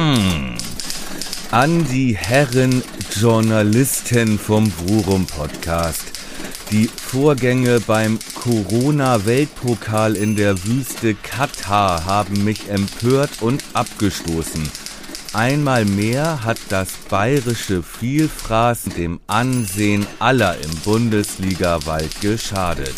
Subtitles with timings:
[0.00, 0.56] Hm.
[1.50, 2.82] An die Herren
[3.20, 6.04] Journalisten vom Wurum Podcast.
[6.70, 14.66] Die Vorgänge beim Corona-Weltpokal in der Wüste Katar haben mich empört und abgestoßen.
[15.34, 22.94] Einmal mehr hat das bayerische Vielfraßen dem Ansehen aller im Bundesliga-Wald geschadet.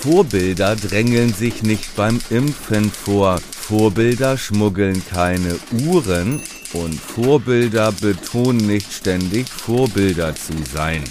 [0.00, 3.40] Vorbilder drängeln sich nicht beim Impfen vor.
[3.62, 5.56] Vorbilder schmuggeln keine
[5.86, 11.04] Uhren und Vorbilder betonen nicht ständig Vorbilder zu sein.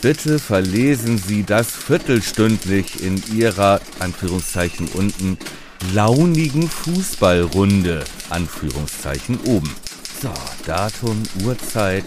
[0.00, 5.36] Bitte verlesen Sie das viertelstündlich in Ihrer, Anführungszeichen unten,
[5.92, 9.74] launigen Fußballrunde, Anführungszeichen oben.
[10.22, 10.32] So,
[10.64, 12.04] Datum, Uhrzeit.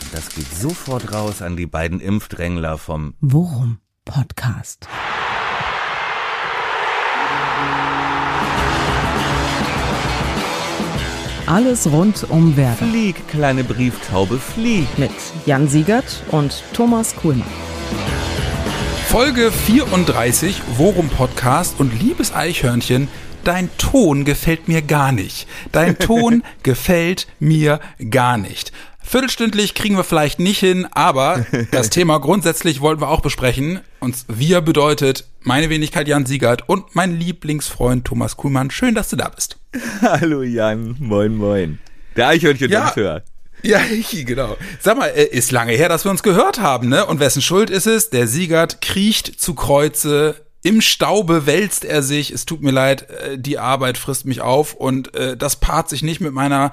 [0.00, 4.88] Und das geht sofort raus an die beiden Impfdrängler vom Worum Podcast.
[11.52, 12.86] Alles rund um Werder.
[12.86, 14.86] Flieg, kleine Brieftaube, flieg.
[14.98, 15.10] Mit
[15.44, 17.46] Jan Siegert und Thomas Kuhlmann.
[19.06, 23.06] Folge 34, Worum Podcast und liebes Eichhörnchen,
[23.44, 25.46] dein Ton gefällt mir gar nicht.
[25.72, 28.72] Dein Ton gefällt mir gar nicht.
[29.02, 33.80] Viertelstündlich kriegen wir vielleicht nicht hin, aber das Thema grundsätzlich wollten wir auch besprechen.
[34.00, 38.70] Und wir bedeutet meine Wenigkeit Jan Siegert und mein Lieblingsfreund Thomas Kuhlmann.
[38.70, 39.58] Schön, dass du da bist.
[40.02, 41.78] Hallo Jan, moin moin.
[42.16, 42.92] Der Eichhörnchen Ja.
[42.96, 43.20] ja.
[43.64, 43.80] Ja,
[44.24, 44.56] genau.
[44.80, 47.06] Sag mal, äh, ist lange her, dass wir uns gehört haben, ne?
[47.06, 48.10] Und wessen Schuld ist es?
[48.10, 50.34] Der Siegert kriecht zu Kreuze.
[50.64, 52.32] Im Staube wälzt er sich.
[52.32, 56.02] Es tut mir leid, äh, die Arbeit frisst mich auf und äh, das paart sich
[56.02, 56.72] nicht mit meiner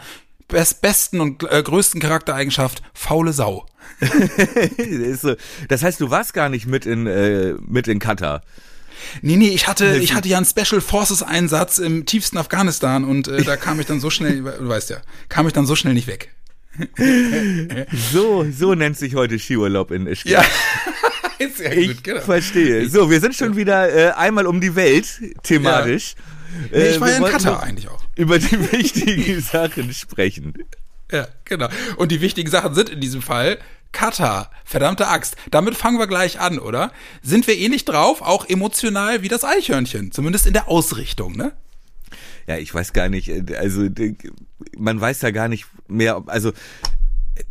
[0.49, 3.65] best besten und äh, größten Charaktereigenschaft, faule Sau.
[5.67, 8.43] Das heißt, du warst gar nicht mit in, äh, mit in Katar.
[9.21, 13.27] Nee, nee, ich hatte, ich hatte ja einen Special Forces Einsatz im tiefsten Afghanistan und
[13.27, 14.97] äh, da kam ich dann so schnell, du weißt ja,
[15.29, 16.33] kam ich dann so schnell nicht weg.
[18.13, 20.31] So, so nennt sich heute Skiurlaub in Ischgl.
[20.31, 20.45] Ja.
[21.39, 22.87] Ist ja Ich verstehe.
[22.89, 26.15] So, wir sind schon wieder äh, einmal um die Welt, thematisch.
[26.71, 28.03] Nee, Äh, ich war wir ja in Katar eigentlich auch.
[28.15, 30.53] Über die wichtigen Sachen sprechen.
[31.11, 31.67] Ja, genau.
[31.97, 33.59] Und die wichtigen Sachen sind in diesem Fall
[33.91, 34.51] Katar.
[34.65, 35.35] Verdammte Axt.
[35.49, 36.91] Damit fangen wir gleich an, oder?
[37.23, 40.11] Sind wir ähnlich drauf, auch emotional wie das Eichhörnchen?
[40.11, 41.53] Zumindest in der Ausrichtung, ne?
[42.47, 43.87] Ja, ich weiß gar nicht, äh, also
[44.77, 47.43] man weiß ja gar nicht mehr, ob- also äh,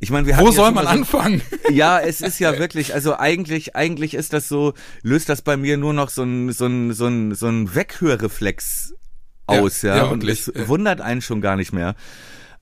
[0.00, 1.42] ich meine, wir hatten Wo soll man so- anfangen?
[1.70, 4.72] Ja, es ist ja wirklich, also eigentlich, eigentlich ist das so,
[5.02, 8.94] löst das bei mir nur noch so ein, so ein, so ein, so ein Weghörreflex
[9.46, 11.94] aus, Ja, ja, ja, und es wundert einen schon gar nicht mehr.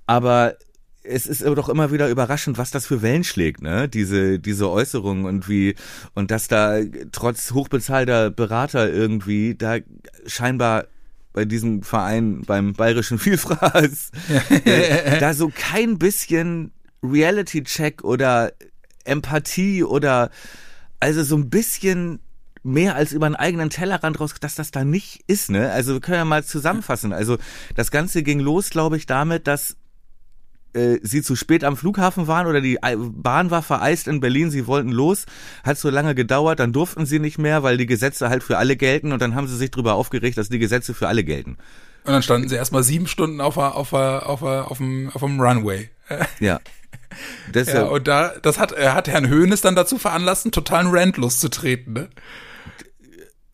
[0.06, 0.56] Aber
[1.02, 3.88] es ist aber doch immer wieder überraschend, was das für Wellen schlägt, ne?
[3.88, 5.74] Diese, diese Äußerungen und wie,
[6.14, 6.78] und dass da
[7.12, 9.76] trotz hochbezahlter Berater irgendwie da
[10.26, 10.84] scheinbar
[11.32, 14.10] bei diesem Verein beim bayerischen Vielfraß
[14.64, 16.72] äh, da so kein bisschen
[17.02, 18.52] Reality-Check oder
[19.04, 20.30] Empathie oder
[21.00, 22.20] also so ein bisschen
[22.62, 25.70] mehr als über einen eigenen Tellerrand raus, dass das da nicht ist, ne?
[25.70, 27.12] Also wir können ja mal zusammenfassen.
[27.12, 27.38] Also
[27.76, 29.76] das Ganze ging los, glaube ich, damit, dass
[30.74, 34.50] äh, sie zu spät am Flughafen waren oder die Ei- Bahn war vereist in Berlin,
[34.50, 35.24] sie wollten los,
[35.64, 38.76] hat so lange gedauert, dann durften sie nicht mehr, weil die Gesetze halt für alle
[38.76, 41.56] gelten und dann haben sie sich darüber aufgeregt, dass die Gesetze für alle gelten.
[42.04, 45.40] Und dann standen sie erstmal sieben Stunden auf, auf, auf, der- auf, dem, auf dem
[45.40, 45.88] Runway.
[46.40, 46.60] Ja.
[47.52, 50.88] Ist Ja, und da, das hat, er hat Herrn Höhnes dann dazu veranlasst, einen totalen
[50.88, 52.08] Rant loszutreten, ne?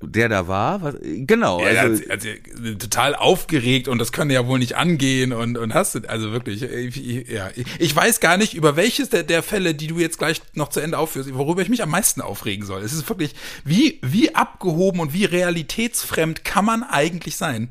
[0.07, 4.47] der da war, was, genau, Ja, also, also, also, total aufgeregt und das könnte ja
[4.47, 8.37] wohl nicht angehen und, und hast du, also wirklich, ich, ich, ja, ich weiß gar
[8.37, 11.63] nicht, über welches der, der Fälle, die du jetzt gleich noch zu Ende aufführst, worüber
[11.63, 12.83] ich mich am meisten aufregen soll.
[12.83, 13.35] Es ist wirklich,
[13.65, 17.71] wie, wie abgehoben und wie realitätsfremd kann man eigentlich sein?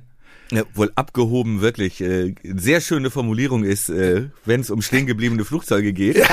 [0.56, 5.46] Ja, wohl abgehoben wirklich, äh, sehr schöne Formulierung ist, äh, wenn es um stehen gebliebene
[5.46, 6.18] Flugzeuge geht.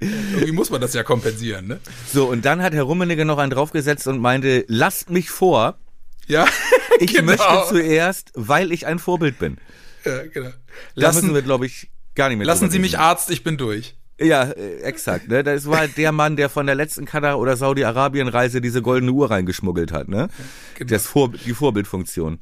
[0.00, 1.80] Irgendwie muss man das ja kompensieren, ne?
[2.12, 5.78] So, und dann hat Herr Rummenigge noch einen draufgesetzt und meinte, lasst mich vor,
[6.26, 6.46] Ja,
[7.00, 7.32] ich genau.
[7.32, 9.58] möchte zuerst, weil ich ein Vorbild bin.
[10.04, 10.50] Ja, genau.
[10.50, 12.98] Da müssen Lassen, wir, glaube ich, gar nicht mehr lassen Sie mich.
[12.98, 13.96] Arzt, ich bin durch.
[14.22, 15.28] Ja, äh, exakt.
[15.28, 15.42] Ne?
[15.42, 19.92] Das war der Mann, der von der letzten Katar- oder Saudi-Arabien-Reise diese goldene Uhr reingeschmuggelt
[19.92, 20.08] hat.
[20.08, 20.28] Ne?
[20.76, 20.88] Genau.
[20.90, 22.38] Das Vor die Vorbildfunktion.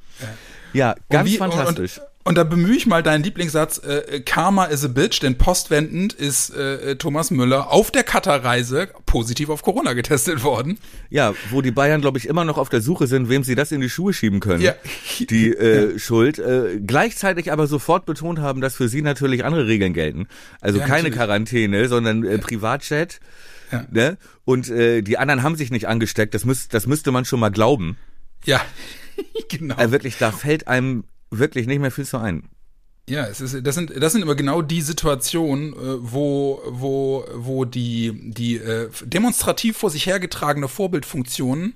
[0.72, 1.98] Ja, ganz Und wie- fantastisch.
[1.98, 6.12] Und, und da bemühe ich mal deinen Lieblingssatz, äh, Karma is a bitch, denn postwendend
[6.12, 10.78] ist äh, Thomas Müller auf der Katar-Reise positiv auf Corona getestet worden.
[11.08, 13.72] Ja, wo die Bayern, glaube ich, immer noch auf der Suche sind, wem sie das
[13.72, 14.60] in die Schuhe schieben können.
[14.60, 14.74] Ja.
[15.18, 16.38] Die äh, Schuld.
[16.38, 20.28] Äh, gleichzeitig aber sofort betont haben, dass für sie natürlich andere Regeln gelten.
[20.60, 21.16] Also Ja, keine natürlich.
[21.16, 23.20] Quarantäne, sondern äh, Privatchat.
[23.72, 23.86] Ja.
[23.90, 24.18] Ne?
[24.44, 26.34] Und äh, die anderen haben sich nicht angesteckt.
[26.34, 27.96] Das, müß, das müsste man schon mal glauben.
[28.44, 28.60] Ja,
[29.48, 29.76] genau.
[29.76, 32.48] Also wirklich, da fällt einem wirklich nicht mehr viel zu ein.
[33.08, 37.64] Ja, es ist, das sind, das sind immer genau die Situationen, äh, wo, wo, wo
[37.64, 41.74] die, die äh, demonstrativ vor sich hergetragene Vorbildfunktion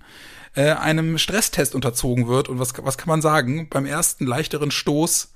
[0.54, 2.48] äh, einem Stresstest unterzogen wird.
[2.48, 3.68] Und was, was kann man sagen?
[3.68, 5.32] Beim ersten leichteren Stoß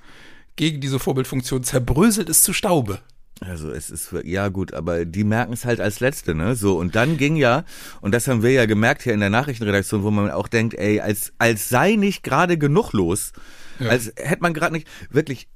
[0.55, 3.01] gegen diese Vorbildfunktion zerbröselt es zu Staube.
[3.41, 6.57] Also es ist ja gut, aber die merken es halt als letzte, ne?
[6.57, 7.65] So und dann ging ja
[8.01, 11.01] und das haben wir ja gemerkt hier in der Nachrichtenredaktion, wo man auch denkt, ey,
[11.01, 13.33] als als sei nicht gerade genug los,
[13.79, 13.89] ja.
[13.89, 15.49] als hätte man gerade nicht wirklich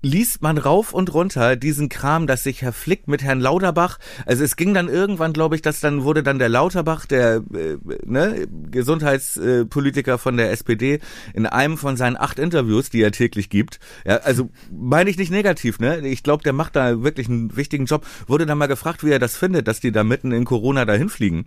[0.00, 4.44] liest man rauf und runter diesen Kram, dass sich Herr Flick mit Herrn Lauterbach, also
[4.44, 8.46] es ging dann irgendwann, glaube ich, dass dann wurde dann der Lauterbach, der äh, ne,
[8.70, 11.00] Gesundheitspolitiker von der SPD,
[11.34, 15.32] in einem von seinen acht Interviews, die er täglich gibt, ja, also meine ich nicht
[15.32, 16.06] negativ, ne?
[16.06, 18.06] Ich glaube, der macht da wirklich einen wichtigen Job.
[18.26, 21.08] Wurde dann mal gefragt, wie er das findet, dass die da mitten in Corona dahin
[21.08, 21.46] fliegen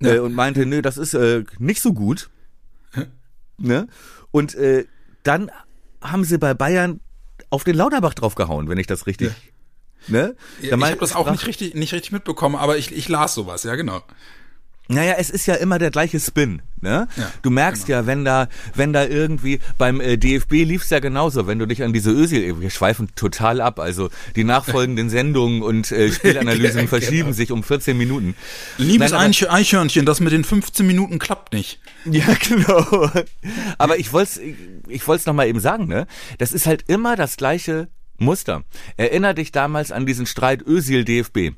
[0.00, 0.14] ja.
[0.14, 2.30] äh, und meinte, nö, das ist äh, nicht so gut,
[3.58, 3.88] ne?
[4.30, 4.84] Und äh,
[5.22, 5.50] dann
[6.00, 7.00] haben sie bei Bayern
[7.50, 9.28] auf den Lauterbach draufgehauen, wenn ich das richtig.
[9.28, 9.34] Ja.
[10.08, 10.36] Ne?
[10.62, 13.64] Ja, ich habe das auch nicht richtig, nicht richtig mitbekommen, aber ich, ich las sowas,
[13.64, 14.02] ja genau.
[14.90, 16.62] Naja, es ist ja immer der gleiche Spin.
[16.80, 17.06] Ne?
[17.16, 18.00] Ja, du merkst genau.
[18.00, 21.84] ja, wenn da, wenn da irgendwie beim äh, DFB lief's ja genauso, wenn du dich
[21.84, 26.88] an diese Ösil, wir schweifen total ab, also die nachfolgenden Sendungen und äh, Spielanalysen genau.
[26.88, 28.34] verschieben sich um 14 Minuten.
[28.78, 31.78] Liebes Nein, aber, Eichhörnchen, das mit den 15 Minuten klappt nicht.
[32.06, 33.10] Ja, genau.
[33.78, 34.40] Aber ich wollte
[34.90, 36.06] ich wollt's noch mal eben sagen, ne?
[36.38, 37.88] Das ist halt immer das gleiche
[38.18, 38.64] Muster.
[38.96, 41.52] Erinner dich damals an diesen Streit Ösil-DFB.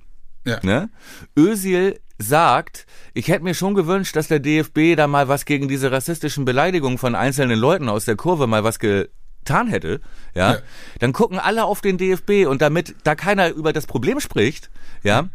[0.44, 0.58] Ja.
[0.62, 0.90] Ne?
[1.36, 5.92] Özil sagt, ich hätte mir schon gewünscht, dass der DFB da mal was gegen diese
[5.92, 10.00] rassistischen Beleidigungen von einzelnen Leuten aus der Kurve mal was getan hätte,
[10.34, 10.58] ja, ja,
[11.00, 14.70] dann gucken alle auf den DFB und damit da keiner über das Problem spricht,
[15.02, 15.28] ja,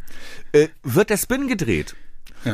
[0.54, 1.96] äh, wird der Spin gedreht.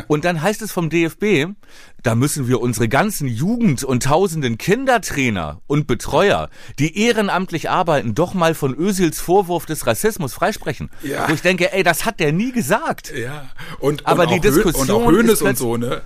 [0.08, 1.54] Und dann heißt es vom DFB,
[2.02, 6.50] da müssen wir unsere ganzen Jugend- und tausenden Kindertrainer und Betreuer,
[6.80, 10.90] die ehrenamtlich arbeiten, doch mal von Ösils Vorwurf des Rassismus freisprechen.
[11.02, 11.30] Ja.
[11.30, 13.14] Wo ich denke, ey, das hat der nie gesagt.
[13.16, 13.50] Ja.
[13.80, 16.02] Und, aber und die Diskussion und auch Hönes und so, ne?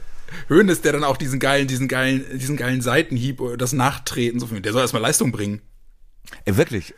[0.50, 4.72] Hönes, der dann auch diesen geilen, diesen geilen, diesen geilen Seitenhieb, das Nachtreten, so der
[4.74, 5.62] soll erstmal Leistung bringen.
[6.46, 6.94] Ey, wirklich.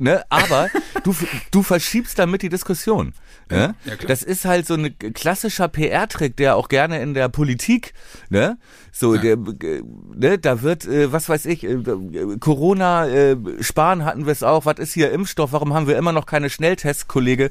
[0.00, 0.24] Ne?
[0.30, 0.70] Aber
[1.04, 1.14] du,
[1.50, 3.12] du verschiebst damit die Diskussion.
[3.50, 3.74] Ne?
[3.84, 7.92] Ja, das ist halt so ein klassischer PR-Trick, der auch gerne in der Politik,
[8.30, 8.56] ne?
[9.00, 9.22] So, ja.
[9.22, 9.38] der,
[10.14, 11.78] ne, da wird, äh, was weiß ich, äh,
[12.38, 16.12] Corona, äh, sparen hatten wir es auch, was ist hier Impfstoff, warum haben wir immer
[16.12, 17.48] noch keine Schnelltests, Kollege?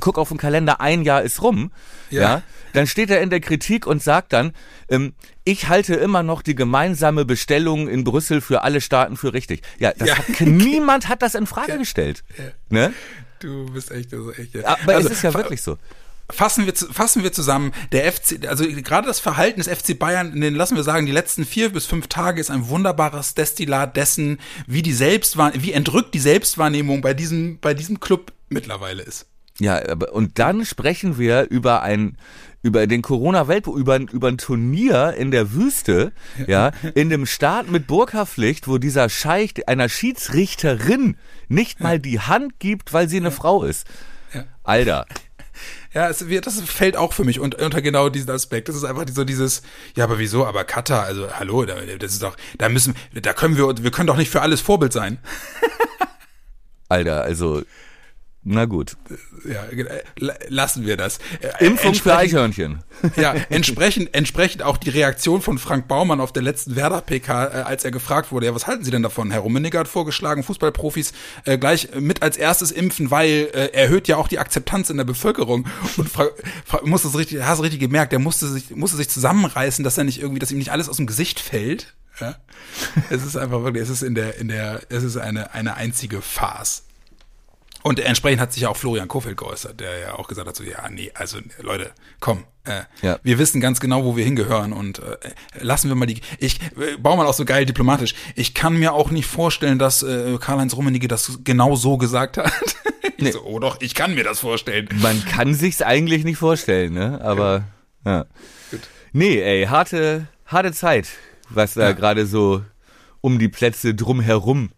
[0.00, 1.70] Guck auf den Kalender, ein Jahr ist rum.
[2.10, 2.20] Ja.
[2.20, 2.42] ja?
[2.72, 4.52] Dann steht er in der Kritik und sagt dann,
[4.88, 5.12] ähm,
[5.44, 9.62] ich halte immer noch die gemeinsame Bestellung in Brüssel für alle Staaten für richtig.
[9.78, 10.18] Ja, ja.
[10.18, 12.24] Hat, niemand hat das in Frage gestellt.
[12.68, 12.92] Ne?
[13.38, 14.54] Du bist echt, also echt.
[14.54, 14.66] Ja.
[14.66, 15.78] Aber also, es ist ja wirklich so.
[16.32, 20.40] Fassen wir, fassen wir zusammen, der FC, also gerade das Verhalten des FC Bayern in
[20.40, 24.38] den, lassen wir sagen, die letzten vier bis fünf Tage ist ein wunderbares Destillat dessen,
[24.66, 29.26] wie die Selbstwahrnehmung, wie entrückt die Selbstwahrnehmung bei diesem, bei diesem Club mittlerweile ist.
[29.58, 29.80] Ja,
[30.12, 32.16] und dann sprechen wir über ein,
[32.62, 36.12] über den Corona-Welt, über, über ein Turnier in der Wüste,
[36.46, 41.16] ja, in dem Staat mit Burka-Pflicht, wo dieser Scheich einer Schiedsrichterin
[41.48, 43.86] nicht mal die Hand gibt, weil sie eine Frau ist.
[44.62, 45.06] Alter.
[45.92, 48.68] Ja, es wird, das fällt auch für mich unter, unter genau diesen Aspekt.
[48.68, 49.62] Das ist einfach so dieses,
[49.96, 53.82] ja, aber wieso, aber Katar, also hallo, das ist doch, da müssen, da können wir,
[53.82, 55.18] wir können doch nicht für alles Vorbild sein.
[56.88, 57.62] Alter, also
[58.42, 58.96] na gut.
[59.46, 59.64] Ja,
[60.48, 61.18] lassen wir das.
[61.40, 62.82] Äh, Impfung für Eichhörnchen.
[63.16, 67.84] Ja, entsprechend, entsprechend auch die Reaktion von Frank Baumann auf der letzten Werder-PK, äh, als
[67.84, 69.30] er gefragt wurde, ja, was halten Sie denn davon?
[69.30, 71.12] Herr Rummenigge hat vorgeschlagen, Fußballprofis
[71.44, 75.04] äh, gleich mit als erstes impfen, weil äh, erhöht ja auch die Akzeptanz in der
[75.04, 75.66] Bevölkerung.
[75.98, 76.28] Und Fra
[76.64, 79.98] Fra musste es richtig, hast du richtig gemerkt, der musste sich, musste sich zusammenreißen, dass
[79.98, 81.94] er nicht irgendwie, dass ihm nicht alles aus dem Gesicht fällt.
[82.20, 82.36] Ja?
[83.10, 86.22] es ist einfach wirklich, es ist in der, in der, es ist eine, eine einzige
[86.22, 86.84] Farce.
[87.82, 90.62] Und entsprechend hat sich ja auch Florian Kofeld geäußert, der ja auch gesagt hat, so,
[90.64, 93.18] ja, nee, also Leute, komm, äh, ja.
[93.22, 95.16] wir wissen ganz genau, wo wir hingehören und äh,
[95.60, 98.92] lassen wir mal die, ich, äh, baue mal auch so geil diplomatisch, ich kann mir
[98.92, 102.52] auch nicht vorstellen, dass äh, Karl-Heinz Rummenigge das genau so gesagt hat.
[103.18, 103.30] nee.
[103.30, 104.88] so, oh doch, ich kann mir das vorstellen.
[105.00, 107.64] Man kann sich's eigentlich nicht vorstellen, ne, aber,
[108.04, 108.12] ja.
[108.12, 108.26] ja.
[108.70, 108.80] Gut.
[109.12, 111.08] Nee, ey, harte, harte Zeit,
[111.48, 111.92] was da ja.
[111.92, 112.62] gerade so
[113.22, 114.70] um die Plätze drumherum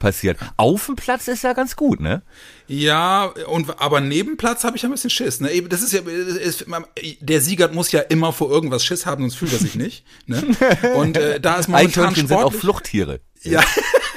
[0.00, 0.38] passiert.
[0.56, 2.22] Auf dem Platz ist ja ganz gut, ne?
[2.66, 5.40] Ja, und aber neben Platz habe ich ja ein bisschen Schiss.
[5.40, 5.62] Ne?
[5.68, 6.66] Das ist ja, ist,
[7.20, 10.04] der Sieger muss ja immer vor irgendwas Schiss haben, sonst fühlt er sich nicht.
[10.26, 10.42] Ne?
[10.96, 13.20] Und äh, da ist momentan sportlich, sind auch Fluchttiere.
[13.42, 13.62] Ja.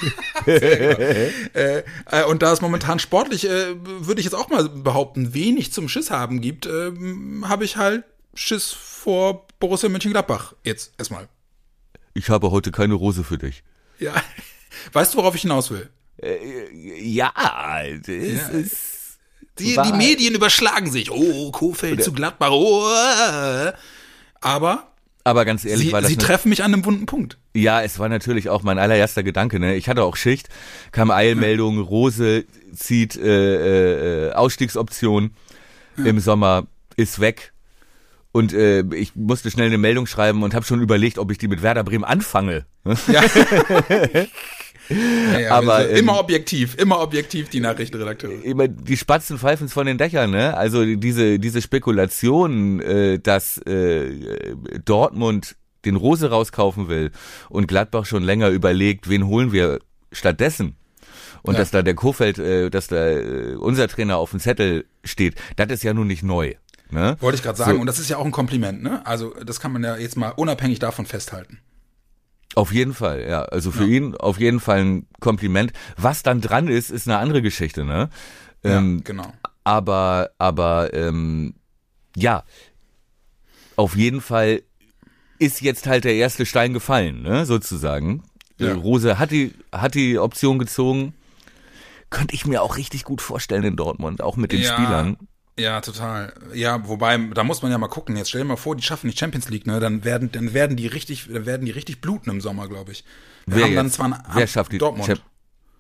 [0.47, 1.83] äh, äh,
[2.27, 6.11] und da es momentan sportlich, äh, würde ich jetzt auch mal behaupten, wenig zum Schiss
[6.11, 6.91] haben gibt, äh,
[7.43, 10.55] habe ich halt Schiss vor Borussia Mönchengladbach.
[10.63, 11.29] Jetzt erstmal.
[12.13, 13.63] Ich habe heute keine Rose für dich.
[13.99, 14.13] Ja.
[14.91, 15.89] Weißt du, worauf ich hinaus will?
[16.21, 16.37] Äh,
[17.01, 17.31] ja,
[18.05, 18.47] das Ja.
[18.49, 18.89] ist.
[19.59, 21.11] Die, die Medien überschlagen sich.
[21.11, 22.49] Oh, Kofeld zu Gladbach.
[22.51, 22.87] Oh,
[24.41, 24.87] aber
[25.23, 27.37] Aber ganz ehrlich, sie, war das sie treffen mich an einem wunden Punkt.
[27.53, 29.59] Ja, es war natürlich auch mein allererster Gedanke.
[29.59, 29.75] Ne?
[29.75, 30.49] Ich hatte auch Schicht,
[30.91, 35.35] kam Eilmeldung, Rose zieht äh, äh, Ausstiegsoption
[35.97, 37.53] im Sommer, ist weg.
[38.31, 41.47] Und äh, ich musste schnell eine Meldung schreiben und habe schon überlegt, ob ich die
[41.47, 42.65] mit Werder Bremen anfange.
[43.07, 43.21] Ja.
[44.89, 48.43] ja, ja, Aber, also ähm, immer objektiv, immer objektiv die Nachrichtenredakteure.
[48.43, 50.55] Immer die Spatzen pfeifen von den Dächern, ne?
[50.57, 57.11] Also diese diese Spekulation, äh, dass äh, Dortmund den Rose rauskaufen will
[57.49, 59.79] und Gladbach schon länger überlegt, wen holen wir
[60.11, 60.75] stattdessen.
[61.41, 61.59] Und Ja.
[61.59, 65.67] dass da der Kofeld, äh, dass da äh, unser Trainer auf dem Zettel steht, das
[65.71, 66.53] ist ja nun nicht neu.
[66.89, 67.17] Ne?
[67.19, 67.73] Wollte ich gerade sagen.
[67.73, 67.79] So.
[67.81, 69.05] Und das ist ja auch ein Kompliment, ne?
[69.05, 71.59] Also, das kann man ja jetzt mal unabhängig davon festhalten.
[72.55, 73.43] Auf jeden Fall, ja.
[73.43, 75.74] Also für ihn auf jeden Fall ein Kompliment.
[75.98, 78.10] Was dann dran ist, ist eine andere Geschichte, ne?
[78.63, 79.33] Ähm, ja, genau.
[79.63, 81.55] aber aber ähm,
[82.15, 82.43] ja,
[83.75, 84.62] auf jeden Fall
[85.39, 88.24] ist jetzt halt der erste Stein gefallen, ne, sozusagen.
[88.60, 88.67] Ja.
[88.67, 91.13] Äh, Rose hat die hat die Option gezogen.
[92.12, 94.74] Könnte ich mir auch richtig gut vorstellen in Dortmund, auch mit den Ja.
[94.74, 95.17] Spielern.
[95.60, 96.33] Ja, total.
[96.53, 98.17] Ja, wobei, da muss man ja mal gucken.
[98.17, 99.79] Jetzt stell dir mal vor, die schaffen die Champions League, ne?
[99.79, 103.03] Dann werden, dann werden die richtig, dann werden die richtig bluten im Sommer, glaube ich.
[103.45, 105.07] Wir Wer haben dann zwar einen, Wer schafft die Dortmund.
[105.07, 105.22] Champ-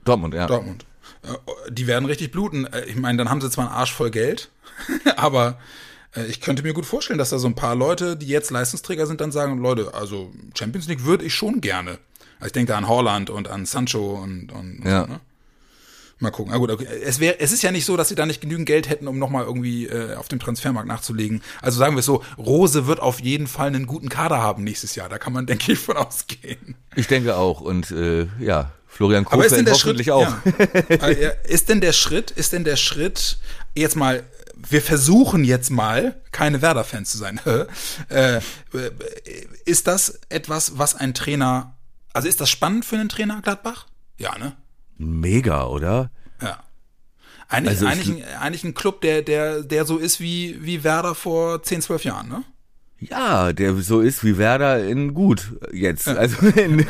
[0.05, 0.45] Dortmund, ja.
[0.47, 0.85] Dortmund.
[1.23, 2.65] Äh, Die werden richtig bluten.
[2.67, 4.49] Äh, Ich meine, dann haben sie zwar einen Arsch voll Geld,
[5.15, 5.57] aber
[6.15, 9.07] äh, ich könnte mir gut vorstellen, dass da so ein paar Leute, die jetzt Leistungsträger
[9.07, 11.97] sind, dann sagen, Leute, also Champions League würde ich schon gerne.
[12.39, 15.05] Also ich denke da an Holland und an Sancho und, und, und Ja.
[15.07, 15.19] so, ne?
[16.23, 16.53] Mal gucken.
[16.53, 16.87] Na gut, okay.
[17.03, 19.19] Es, wär, es ist ja nicht so, dass sie da nicht genügend Geld hätten, um
[19.19, 21.43] nochmal irgendwie äh, auf dem Transfermarkt nachzulegen.
[21.61, 24.95] Also sagen wir es so, Rose wird auf jeden Fall einen guten Kader haben nächstes
[24.95, 25.09] Jahr.
[25.09, 26.75] Da kann man, denke ich, von ausgehen.
[26.95, 30.21] Ich denke auch und äh, ja, Florian Aber ist denn der Schritt, auch.
[30.21, 30.41] Ja.
[30.89, 31.29] Äh, ja.
[31.45, 33.37] Ist denn der Schritt, ist denn der Schritt
[33.75, 34.23] jetzt mal,
[34.55, 37.41] wir versuchen jetzt mal, keine Werder-Fans zu sein,
[38.09, 38.41] äh, äh,
[39.65, 41.75] ist das etwas, was ein Trainer,
[42.13, 43.87] also ist das spannend für einen Trainer, Gladbach?
[44.17, 44.55] Ja, ne?
[44.97, 46.11] Mega, oder?
[46.41, 46.59] Ja.
[47.49, 50.83] Eigentlich, Also ich- eigentlich, ein, eigentlich ein Club, der, der, der so ist wie, wie
[50.83, 52.43] Werder vor 10, 12 Jahren, ne?
[52.99, 56.07] Ja, der so ist wie Werder in gut jetzt.
[56.07, 56.85] Also in,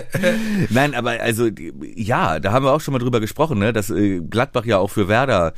[0.70, 1.48] Nein, aber also
[1.94, 4.88] ja, da haben wir auch schon mal drüber gesprochen, ne, dass äh, Gladbach ja auch
[4.90, 5.52] für Werder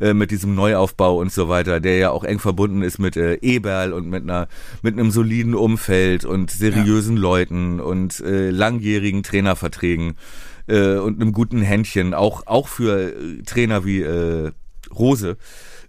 [0.00, 3.34] äh, mit diesem Neuaufbau und so weiter, der ja auch eng verbunden ist mit äh,
[3.42, 4.48] Eberl und mit einer
[4.82, 10.16] mit einem soliden Umfeld und seriösen Leuten und äh, langjährigen Trainerverträgen
[10.66, 14.52] äh, und einem guten Händchen, auch auch für äh, Trainer wie äh,
[14.90, 15.36] Rose.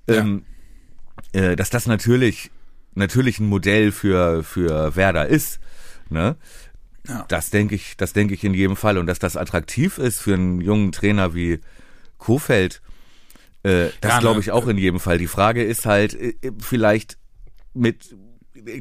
[0.08, 0.44] Ähm,
[1.34, 2.52] äh, dass das natürlich
[2.94, 5.60] natürlich ein Modell für für Werder ist,
[6.10, 6.36] ne?
[7.08, 7.26] Ja.
[7.28, 10.34] Das denke ich, das denke ich in jedem Fall und dass das attraktiv ist für
[10.34, 11.60] einen jungen Trainer wie
[12.18, 12.82] Kofeld,
[13.64, 15.18] äh, das Ja, glaube ne, ich auch in jedem Fall.
[15.18, 17.18] Die Frage ist halt äh, vielleicht
[17.74, 18.16] mit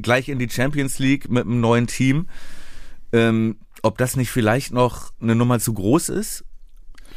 [0.01, 2.27] gleich in die Champions League mit einem neuen Team,
[3.11, 6.43] ähm, ob das nicht vielleicht noch eine Nummer zu groß ist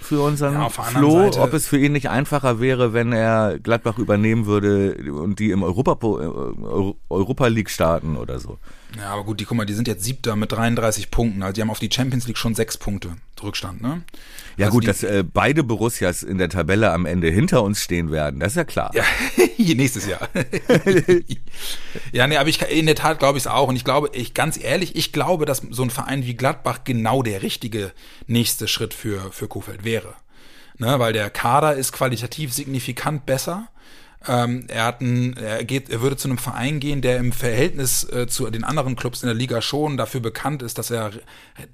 [0.00, 4.46] für unseren Ja, Flo, ob es für ihn nicht einfacher wäre, wenn er Gladbach übernehmen
[4.46, 8.58] würde und die im Europa, äh, Europa League starten oder so.
[8.96, 11.42] Ja, aber gut, die, guck mal, die sind jetzt siebter mit 33 Punkten.
[11.42, 14.02] Also die haben auf die Champions League schon sechs Punkte Rückstand, ne?
[14.56, 17.82] Ja Also gut, die, dass äh, beide Borussias in der Tabelle am Ende hinter uns
[17.82, 18.90] stehen werden, das ist ja klar.
[18.94, 19.04] Ja,
[19.74, 20.28] nächstes Jahr.
[22.12, 23.68] ja, nee, aber ich in der Tat glaube ich es auch.
[23.68, 27.22] Und ich glaube, ich ganz ehrlich, ich glaube, dass so ein Verein wie Gladbach genau
[27.22, 27.92] der richtige
[28.26, 30.14] nächste Schritt für, für Kofeld wäre.
[30.78, 33.68] Ne, weil der Kader ist qualitativ signifikant besser.
[34.26, 38.04] Ähm, er hat ein, er geht, er würde zu einem Verein gehen, der im Verhältnis
[38.10, 41.12] äh, zu den anderen Clubs in der Liga schon dafür bekannt ist, dass er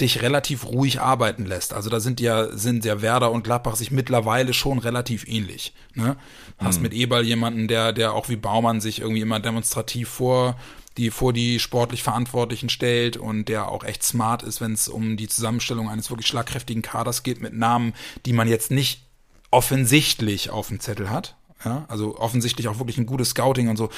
[0.01, 1.73] dich relativ ruhig arbeiten lässt.
[1.73, 5.75] Also da sind ja, sind ja Werder und Gladbach sich mittlerweile schon relativ ähnlich.
[5.95, 6.17] Ne?
[6.59, 10.57] Hast mit Eberl jemanden, der, der auch wie Baumann sich irgendwie immer demonstrativ vor
[10.97, 15.17] die vor die sportlich Verantwortlichen stellt und der auch echt smart ist, wenn es um
[15.17, 17.95] die Zusammenstellung eines wirklich schlagkräftigen Kaders geht mit Namen,
[18.27, 19.03] die man jetzt nicht
[19.51, 21.37] offensichtlich auf dem Zettel hat.
[21.65, 23.89] Ja, also offensichtlich auch wirklich ein gutes Scouting und so.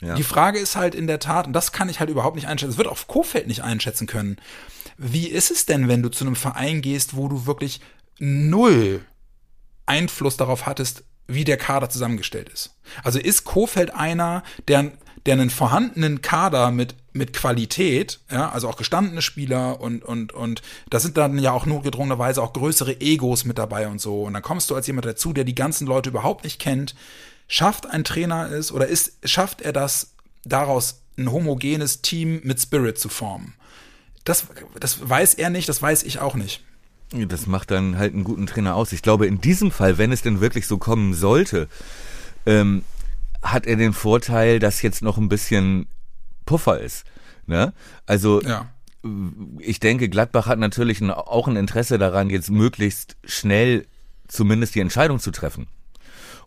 [0.00, 0.14] Ja.
[0.14, 2.72] Die Frage ist halt in der Tat, und das kann ich halt überhaupt nicht einschätzen,
[2.72, 4.36] das wird auf Kofeld nicht einschätzen können.
[4.98, 7.80] Wie ist es denn, wenn du zu einem Verein gehst, wo du wirklich
[8.18, 9.04] null
[9.86, 12.76] Einfluss darauf hattest, wie der Kader zusammengestellt ist?
[13.02, 14.92] Also ist Kofeld einer, der,
[15.26, 20.62] der einen vorhandenen Kader mit, mit Qualität, ja, also auch gestandene Spieler und, und, und
[20.90, 24.24] da sind dann ja auch notgedrungenerweise auch größere Egos mit dabei und so.
[24.24, 26.96] Und dann kommst du als jemand dazu, der die ganzen Leute überhaupt nicht kennt.
[27.46, 30.10] Schafft ein Trainer es oder ist, schafft er das,
[30.44, 33.54] daraus ein homogenes Team mit Spirit zu formen?
[34.24, 34.46] Das,
[34.80, 36.64] das weiß er nicht, das weiß ich auch nicht.
[37.12, 38.92] Das macht dann halt einen guten Trainer aus.
[38.92, 41.68] Ich glaube, in diesem Fall, wenn es denn wirklich so kommen sollte,
[42.44, 42.82] ähm,
[43.40, 45.86] hat er den Vorteil, dass jetzt noch ein bisschen
[46.46, 47.04] Puffer ist.
[47.46, 47.72] Ne?
[48.06, 48.66] Also Ja.
[49.58, 53.86] ich denke, Gladbach hat natürlich ein, auch ein Interesse daran, jetzt möglichst schnell
[54.28, 55.66] zumindest die Entscheidung zu treffen.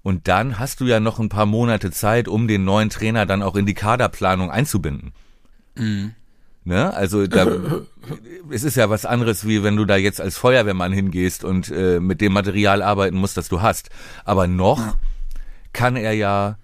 [0.01, 3.43] Und dann hast du ja noch ein paar Monate Zeit, um den neuen Trainer dann
[3.43, 5.11] auch in die Kaderplanung einzubinden.
[6.63, 6.93] Ne?
[6.93, 7.45] Also da,
[8.49, 11.99] es ist ja was anderes, wie wenn du da jetzt als Feuerwehrmann hingehst und äh,
[11.99, 13.89] mit dem Material arbeiten musst, das du hast.
[14.25, 14.95] Aber noch
[15.73, 16.57] kann er ja,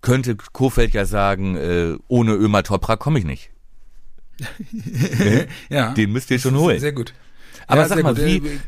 [0.00, 3.50] könnte Kofeld ja sagen, äh, ohne Ömer Toprak komme ich nicht.
[5.68, 5.92] Ja.
[5.94, 6.78] Den müsst ihr schon holen.
[6.80, 7.12] Sehr gut.
[7.66, 8.24] Aber Ja, sag mal, gut.
[8.24, 8.58] wie- Äh,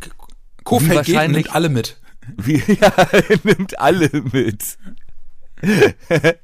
[0.64, 1.96] Kofeld wie geht nimmt alle mit.
[2.36, 4.76] Wie, ja, er nimmt alle mit.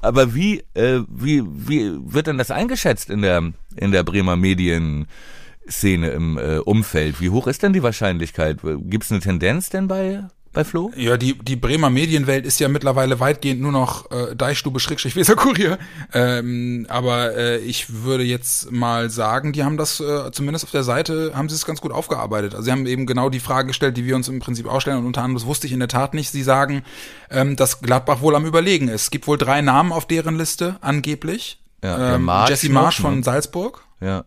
[0.00, 6.10] Aber wie, äh, wie, wie wird denn das eingeschätzt in der, in der Bremer Medienszene
[6.10, 7.20] im äh, Umfeld?
[7.20, 8.58] Wie hoch ist denn die Wahrscheinlichkeit?
[8.62, 10.90] Gibt es eine Tendenz denn bei, bei Flo?
[10.96, 15.36] Ja, die, die Bremer Medienwelt ist ja mittlerweile weitgehend nur noch äh, Deichstube Schrägstrich Weser
[15.36, 15.78] Kurier.
[16.12, 20.82] Ähm, aber äh, ich würde jetzt mal sagen, die haben das äh, zumindest auf der
[20.82, 22.54] Seite, haben sie es ganz gut aufgearbeitet.
[22.54, 24.98] Also sie haben eben genau die Frage gestellt, die wir uns im Prinzip auch stellen
[24.98, 26.82] und unter anderem, das wusste ich in der Tat nicht, sie sagen,
[27.30, 29.02] ähm, dass Gladbach wohl am Überlegen ist.
[29.02, 31.60] Es gibt wohl drei Namen auf deren Liste, angeblich.
[31.84, 33.02] Ja, ähm, Marsch Jesse Marsch ne?
[33.02, 34.24] von Salzburg, Ja.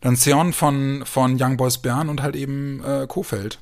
[0.00, 3.58] dann Seon von, von Young Boys Bern und halt eben äh, Kofeld.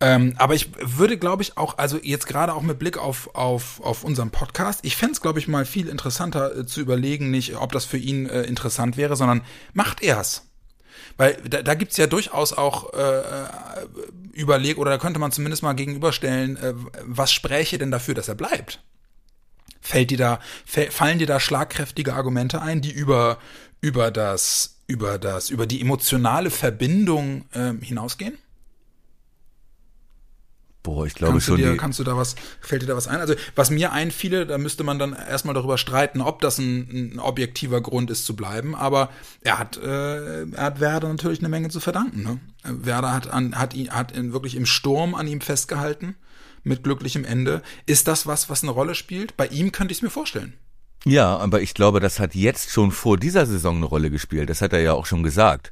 [0.00, 3.80] Ähm, aber ich würde, glaube ich, auch, also jetzt gerade auch mit Blick auf, auf,
[3.82, 7.56] auf unseren Podcast, ich fände es, glaube ich, mal viel interessanter äh, zu überlegen, nicht,
[7.56, 10.44] ob das für ihn äh, interessant wäre, sondern macht er's.
[11.16, 13.22] Weil da, da gibt's ja durchaus auch äh,
[14.32, 18.36] Überleg, oder da könnte man zumindest mal gegenüberstellen, äh, was spräche denn dafür, dass er
[18.36, 18.80] bleibt?
[19.80, 23.38] Fällt dir da, fallen dir da schlagkräftige Argumente ein, die über,
[23.80, 28.38] über das, über das, über die emotionale Verbindung ähm, hinausgehen?
[30.88, 31.60] Boah, ich glaube Kannst du, schon.
[31.60, 33.20] dir, Die, kannst du da was, fällt dir da was ein?
[33.20, 37.18] Also, was mir einfiele, da müsste man dann erstmal darüber streiten, ob das ein, ein
[37.18, 39.10] objektiver Grund ist zu bleiben, aber
[39.42, 42.22] er hat, äh, er hat Werder natürlich eine Menge zu verdanken.
[42.22, 42.40] Ne?
[42.62, 46.14] Werder hat, an, hat, ihn, hat ihn wirklich im Sturm an ihm festgehalten,
[46.64, 47.60] mit glücklichem Ende.
[47.84, 49.36] Ist das was, was eine Rolle spielt?
[49.36, 50.54] Bei ihm könnte ich es mir vorstellen.
[51.04, 54.48] ja, aber ich glaube, das hat jetzt schon vor dieser Saison eine Rolle gespielt.
[54.48, 55.70] Das hat er ja auch schon gesagt.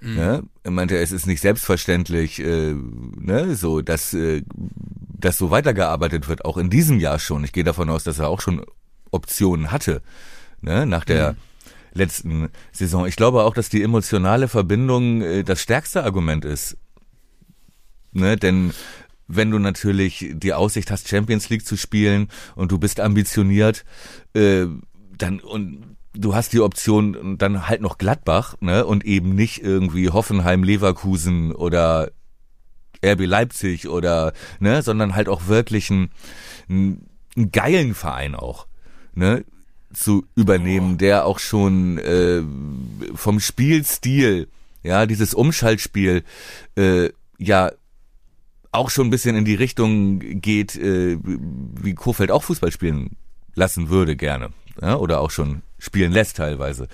[0.00, 0.42] Ne?
[0.62, 4.42] Er meinte, es ist nicht selbstverständlich, äh, ne, so, dass, äh,
[5.18, 7.44] dass so weitergearbeitet wird, auch in diesem Jahr schon.
[7.44, 8.64] Ich gehe davon aus, dass er auch schon
[9.10, 10.02] Optionen hatte,
[10.62, 11.36] ne, nach der
[11.92, 13.06] letzten Saison.
[13.06, 16.76] Ich glaube auch, dass die emotionale Verbindung äh, das stärkste Argument ist.
[18.12, 18.72] Ne, denn
[19.28, 23.84] wenn du natürlich die Aussicht hast, Champions League zu spielen und du bist ambitioniert,
[24.34, 24.66] äh,
[25.16, 30.10] dann und du hast die Option dann halt noch Gladbach, ne, und eben nicht irgendwie
[30.10, 32.10] Hoffenheim, Leverkusen oder
[33.04, 36.10] RB Leipzig oder ne, sondern halt auch wirklich einen,
[36.68, 37.06] einen,
[37.52, 38.66] geilen Verein auch,
[39.14, 39.44] ne,
[39.92, 42.42] zu übernehmen, der auch schon äh,
[43.14, 44.48] vom Spielstil,
[44.82, 46.22] ja, dieses Umschaltspiel,
[46.76, 47.72] äh, ja
[48.72, 53.16] auch schon ein bisschen in die Richtung geht, äh, wie Kofeld auch Fußball spielen
[53.54, 56.88] lassen würde gerne, ja, oder auch schon spielen lässt teilweise.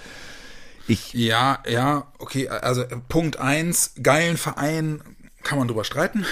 [0.88, 5.00] Ich Ja, ja, okay, also äh, Punkt eins, geilen Verein,
[5.42, 6.24] kann man drüber streiten.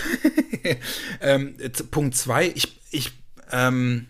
[1.20, 1.56] ähm,
[1.90, 3.12] Punkt zwei, ich, ich,
[3.50, 4.06] ähm,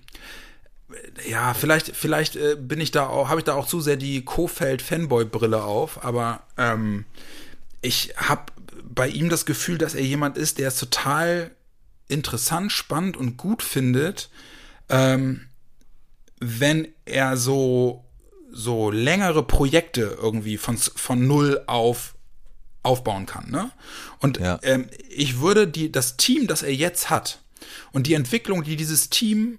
[1.29, 4.25] ja, vielleicht, vielleicht äh, bin ich da auch, habe ich da auch zu sehr die
[4.25, 7.05] Kofeld-Fanboy-Brille auf, aber ähm,
[7.81, 8.53] ich habe
[8.83, 11.51] bei ihm das Gefühl, dass er jemand ist, der es total
[12.09, 14.31] interessant, spannend und gut findet,
[14.89, 15.47] ähm,
[16.41, 18.05] wenn er so
[18.51, 22.15] so längere Projekte irgendwie von von null auf
[22.83, 23.71] aufbauen kann, ne?
[24.21, 24.59] Und Ja.
[24.63, 27.41] ähm, ich würde die das Team, das er jetzt hat
[27.93, 29.59] und die Entwicklung, die dieses Team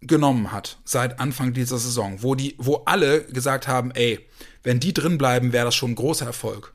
[0.00, 4.20] genommen hat seit Anfang dieser Saison, wo die, wo alle gesagt haben, ey,
[4.62, 6.73] wenn die drin bleiben, wäre das schon ein großer Erfolg.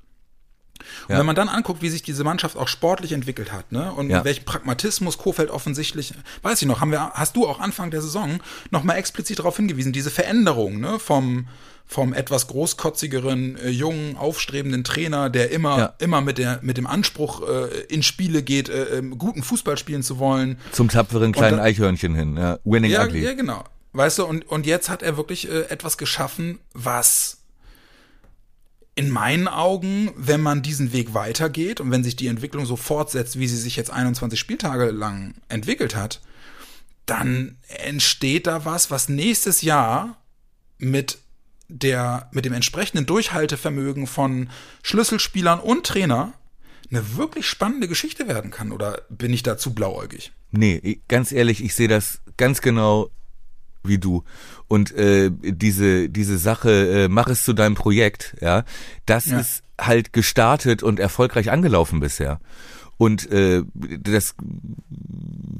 [1.07, 1.19] Und Ja.
[1.19, 4.23] wenn man dann anguckt, wie sich diese Mannschaft auch sportlich entwickelt hat, ne, und Ja.
[4.23, 8.39] welchen Pragmatismus Kofeld offensichtlich, weiß ich noch, haben wir, hast du auch Anfang der Saison
[8.71, 11.47] nochmal explizit darauf hingewiesen, diese Veränderung, ne, vom,
[11.85, 15.93] vom etwas großkotzigeren, äh, jungen, aufstrebenden Trainer, der immer, Ja.
[15.99, 20.03] immer mit der, mit dem Anspruch äh, in Spiele geht, äh, ähm, guten Fußball spielen
[20.03, 23.23] zu wollen, zum tapferen kleinen dann- Eichhörnchen hin, ja, winning ja, ugly.
[23.23, 23.63] ja, genau.
[23.93, 27.38] Weißt du, und, und jetzt hat er wirklich äh, etwas geschaffen, was
[28.99, 33.39] in meinen Augen, wenn man diesen Weg weitergeht und wenn sich die Entwicklung so fortsetzt,
[33.39, 36.19] wie sie sich jetzt 21 Spieltage lang entwickelt hat,
[37.05, 40.21] dann entsteht da was, was nächstes Jahr
[40.79, 41.19] mit
[41.69, 44.49] der, mit dem entsprechenden Durchhaltevermögen von
[44.83, 46.33] Schlüsselspielern und Trainer
[46.91, 48.73] eine wirklich spannende Geschichte werden kann.
[48.73, 50.33] Oder bin ich da zu blauäugig?
[50.51, 53.11] Nee, ganz ehrlich, ich sehe das ganz genau
[53.83, 54.23] wie du.
[54.67, 58.63] Und äh, diese, diese Sache, äh, mach es zu deinem Projekt, ja,
[59.05, 59.39] das ja.
[59.39, 62.39] ist halt gestartet und erfolgreich angelaufen bisher.
[62.97, 64.35] Und äh, das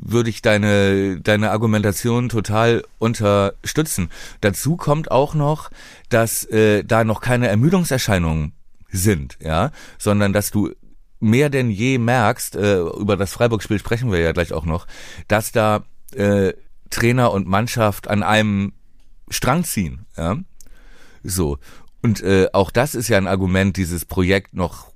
[0.10, 4.10] würde ich deine, deine Argumentation total unterstützen.
[4.42, 5.72] Dazu kommt auch noch,
[6.10, 8.52] dass äh, da noch keine Ermüdungserscheinungen
[8.92, 10.72] sind, ja, sondern dass du
[11.22, 14.86] mehr denn je merkst, äh, über das Freiburg-Spiel sprechen wir ja gleich auch noch,
[15.30, 16.54] dass da äh,
[16.89, 18.73] Trainer und Mannschaft an einem
[19.30, 20.06] Strang ziehen.
[20.17, 20.38] Ja?
[21.23, 21.58] So.
[22.02, 24.91] Und äh, auch das ist ja ein Argument, dieses Projekt noch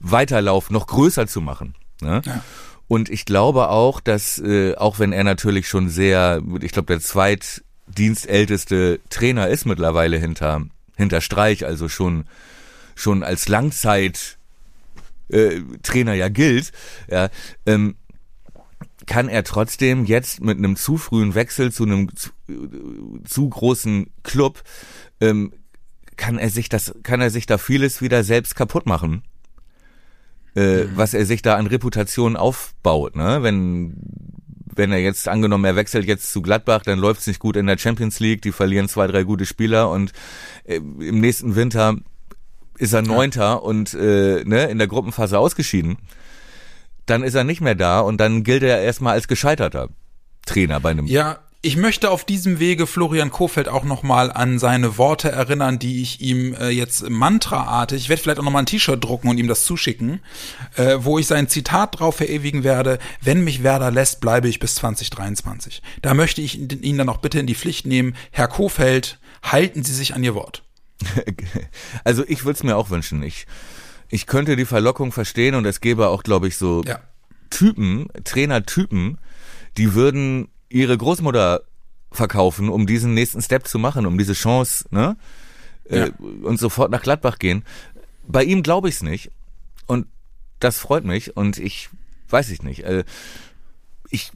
[0.00, 1.74] weiterlaufen, noch größer zu machen.
[2.00, 2.22] Ne?
[2.24, 2.42] Ja.
[2.88, 7.00] Und ich glaube auch, dass, äh, auch wenn er natürlich schon sehr, ich glaube, der
[7.00, 10.62] zweitdienstälteste Trainer ist mittlerweile hinter,
[10.96, 12.24] hinter Streich, also schon,
[12.96, 14.38] schon als Langzeit
[15.28, 16.72] äh, Trainer ja gilt,
[17.08, 17.28] ja,
[17.66, 17.94] ähm,
[19.06, 22.30] kann er trotzdem jetzt mit einem zu frühen Wechsel zu einem zu,
[23.24, 24.62] zu großen Club
[25.20, 25.52] ähm,
[26.16, 29.22] kann er sich das kann er sich da vieles wieder selbst kaputt machen
[30.54, 30.90] äh, mhm.
[30.94, 33.94] was er sich da an Reputation aufbaut ne wenn
[34.74, 37.78] wenn er jetzt angenommen er wechselt jetzt zu Gladbach dann läuft's nicht gut in der
[37.78, 40.12] Champions League die verlieren zwei drei gute Spieler und
[40.64, 41.96] äh, im nächsten Winter
[42.78, 43.52] ist er Neunter ja.
[43.54, 45.98] und äh, ne, in der Gruppenphase ausgeschieden
[47.10, 49.88] dann ist er nicht mehr da und dann gilt er erstmal als gescheiterter
[50.46, 51.06] Trainer bei einem.
[51.06, 56.00] Ja, ich möchte auf diesem Wege Florian Kofeld auch nochmal an seine Worte erinnern, die
[56.00, 59.46] ich ihm äh, jetzt mantraartig, ich werde vielleicht auch nochmal ein T-Shirt drucken und ihm
[59.46, 60.20] das zuschicken,
[60.76, 64.76] äh, wo ich sein Zitat drauf verewigen werde, wenn mich Werder lässt, bleibe ich bis
[64.76, 65.82] 2023.
[66.00, 69.94] Da möchte ich ihn dann auch bitte in die Pflicht nehmen, Herr Kofeld, halten Sie
[69.94, 70.62] sich an Ihr Wort.
[72.04, 73.22] also ich würde es mir auch wünschen.
[73.22, 73.46] Ich
[74.10, 77.00] ich könnte die Verlockung verstehen und es gäbe auch, glaube ich, so ja.
[77.48, 79.18] Typen, Trainertypen,
[79.76, 81.62] die würden ihre Großmutter
[82.12, 85.16] verkaufen, um diesen nächsten Step zu machen, um diese Chance, ne?
[85.88, 86.06] Äh, ja.
[86.06, 87.64] Äh, und sofort nach Gladbach gehen.
[88.26, 89.30] Bei ihm glaube ich es nicht.
[89.86, 90.06] Und
[90.58, 91.36] das freut mich.
[91.36, 91.88] Und ich
[92.28, 92.84] weiß ich nicht.
[92.84, 93.04] Äh,
[94.10, 94.32] ich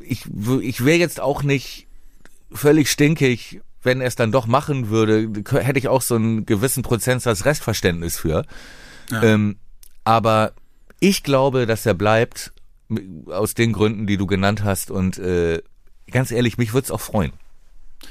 [0.00, 0.24] ich,
[0.62, 1.86] ich wäre jetzt auch nicht
[2.50, 6.82] völlig stinkig, wenn er es dann doch machen würde, hätte ich auch so einen gewissen
[6.82, 8.44] Prozentsatz Restverständnis für.
[9.10, 9.56] Ähm,
[10.04, 10.52] aber
[11.00, 12.52] ich glaube, dass er bleibt
[13.26, 14.90] aus den Gründen, die du genannt hast.
[14.90, 15.62] Und äh,
[16.10, 17.32] ganz ehrlich, mich würde es auch freuen.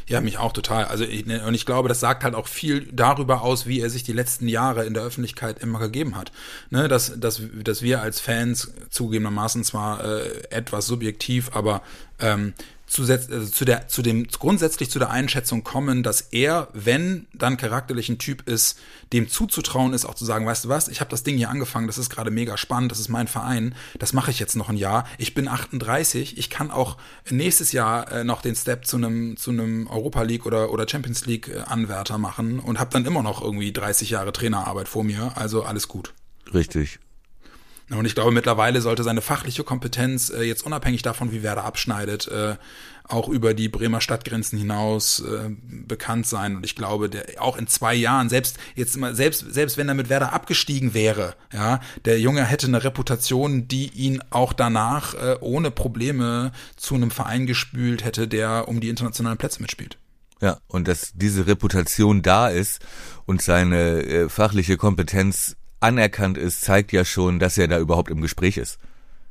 [0.05, 0.85] Ja, mich auch total.
[0.85, 3.89] Also ich, ne, und ich glaube, das sagt halt auch viel darüber aus, wie er
[3.89, 6.31] sich die letzten Jahre in der Öffentlichkeit immer gegeben hat.
[6.69, 11.81] Ne, dass, dass, dass wir als Fans zugegebenermaßen zwar äh, etwas subjektiv, aber
[12.19, 12.53] ähm,
[12.87, 17.57] zu, also zu der zu dem grundsätzlich zu der Einschätzung kommen, dass er, wenn dann
[17.57, 18.79] charakterlich ein Typ ist,
[19.11, 21.87] dem zuzutrauen ist, auch zu sagen, weißt du was, ich habe das Ding hier angefangen,
[21.87, 24.77] das ist gerade mega spannend, das ist mein Verein, das mache ich jetzt noch ein
[24.77, 25.05] Jahr.
[25.17, 26.97] Ich bin 38, ich kann auch
[27.29, 31.25] nächstes Jahr äh, noch den Step zu einem zu einem Europa League oder oder Champions
[31.25, 35.33] League äh, Anwärter machen und habe dann immer noch irgendwie 30 Jahre Trainerarbeit vor mir,
[35.35, 36.13] also alles gut.
[36.53, 36.99] Richtig.
[37.89, 42.27] Und ich glaube, mittlerweile sollte seine fachliche Kompetenz äh, jetzt unabhängig davon, wie Werder abschneidet,
[42.27, 42.55] äh,
[43.07, 46.57] auch über die Bremer Stadtgrenzen hinaus äh, bekannt sein.
[46.57, 49.95] Und ich glaube, der auch in zwei Jahren, selbst jetzt mal, selbst, selbst wenn er
[49.95, 55.37] mit Werder abgestiegen wäre, ja, der Junge hätte eine Reputation, die ihn auch danach äh,
[55.39, 59.97] ohne Probleme zu einem Verein gespült hätte, der um die internationalen Plätze mitspielt.
[60.41, 62.79] Ja, und dass diese Reputation da ist
[63.25, 68.21] und seine äh, fachliche Kompetenz anerkannt ist, zeigt ja schon, dass er da überhaupt im
[68.21, 68.79] Gespräch ist.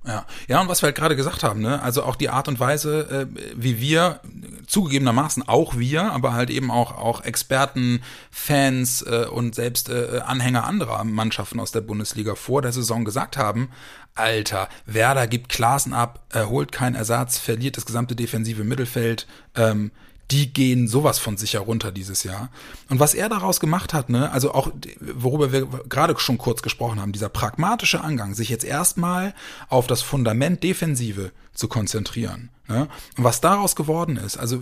[0.07, 2.61] Ja, ja, und was wir halt gerade gesagt haben, ne, also auch die Art und
[2.61, 4.21] Weise, äh, wie wir
[4.69, 10.65] zugegebenermaßen auch wir, aber halt eben auch auch Experten, Fans äh, und selbst äh, Anhänger
[10.65, 13.71] anderer Mannschaften aus der Bundesliga vor der Saison gesagt haben,
[14.15, 19.91] Alter, Werder gibt Klassen ab, er holt keinen Ersatz, verliert das gesamte defensive Mittelfeld, ähm,
[20.31, 22.51] die gehen sowas von sicher runter dieses Jahr.
[22.89, 27.01] Und was er daraus gemacht hat, ne, also auch, worüber wir gerade schon kurz gesprochen
[27.01, 29.35] haben, dieser pragmatische Angang, sich jetzt erstmal
[29.69, 32.51] auf das Fundament Defensive zu konzentrieren.
[32.69, 32.89] Ne?
[33.17, 34.61] Und was daraus geworden ist, also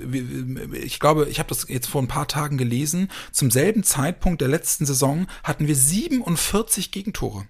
[0.73, 4.49] ich glaube, ich habe das jetzt vor ein paar Tagen gelesen, zum selben Zeitpunkt der
[4.49, 7.47] letzten Saison hatten wir 47 Gegentore.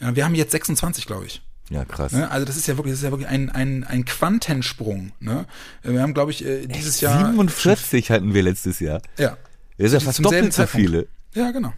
[0.00, 1.42] Ja, wir haben jetzt 26, glaube ich.
[1.70, 2.12] Ja, krass.
[2.12, 2.30] Ne?
[2.30, 5.12] Also das ist ja wirklich, das ist ja wirklich ein, ein, ein Quantensprung.
[5.20, 5.46] Ne?
[5.82, 7.02] Wir haben, glaube ich, äh, dieses Echt?
[7.02, 7.26] Jahr.
[7.26, 9.00] 47 hatten wir letztes Jahr.
[9.18, 9.36] Ja.
[9.78, 11.08] Das ist ja fast doppelt so viele.
[11.34, 11.72] Ja, genau.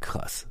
[0.00, 0.46] Krass.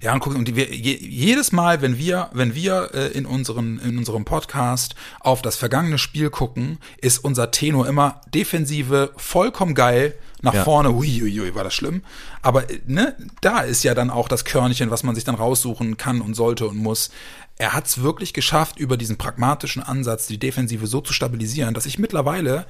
[0.00, 3.98] Ja, und gucken, und wir, jedes Mal, wenn wir, wenn wir äh, in, unseren, in
[3.98, 10.52] unserem Podcast auf das vergangene Spiel gucken, ist unser Tenor immer Defensive vollkommen geil, Nach
[10.54, 10.64] Ja.
[10.64, 12.02] vorne, huiuiui, war das schlimm.
[12.42, 15.96] Aber äh, ne, da ist ja dann auch das Körnchen, was man sich dann raussuchen
[15.96, 17.10] kann und sollte und muss.
[17.56, 21.86] Er hat es wirklich geschafft, über diesen pragmatischen Ansatz die Defensive so zu stabilisieren, dass
[21.86, 22.66] ich mittlerweile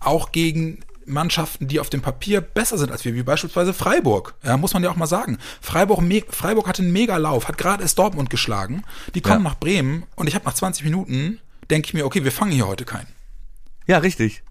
[0.00, 4.34] auch gegen Mannschaften, die auf dem Papier besser sind als wir, wie beispielsweise Freiburg.
[4.42, 5.38] Ja, muss man ja auch mal sagen.
[5.60, 8.82] Freiburg, Freiburg hatte einen Mega-Lauf, hat gerade erst Dortmund geschlagen.
[9.14, 9.50] Die kommen Ja.
[9.50, 11.38] nach Bremen und ich habe nach 20 Minuten,
[11.70, 13.08] denke ich mir, okay, wir fangen hier heute keinen.
[13.86, 14.42] Ja, richtig.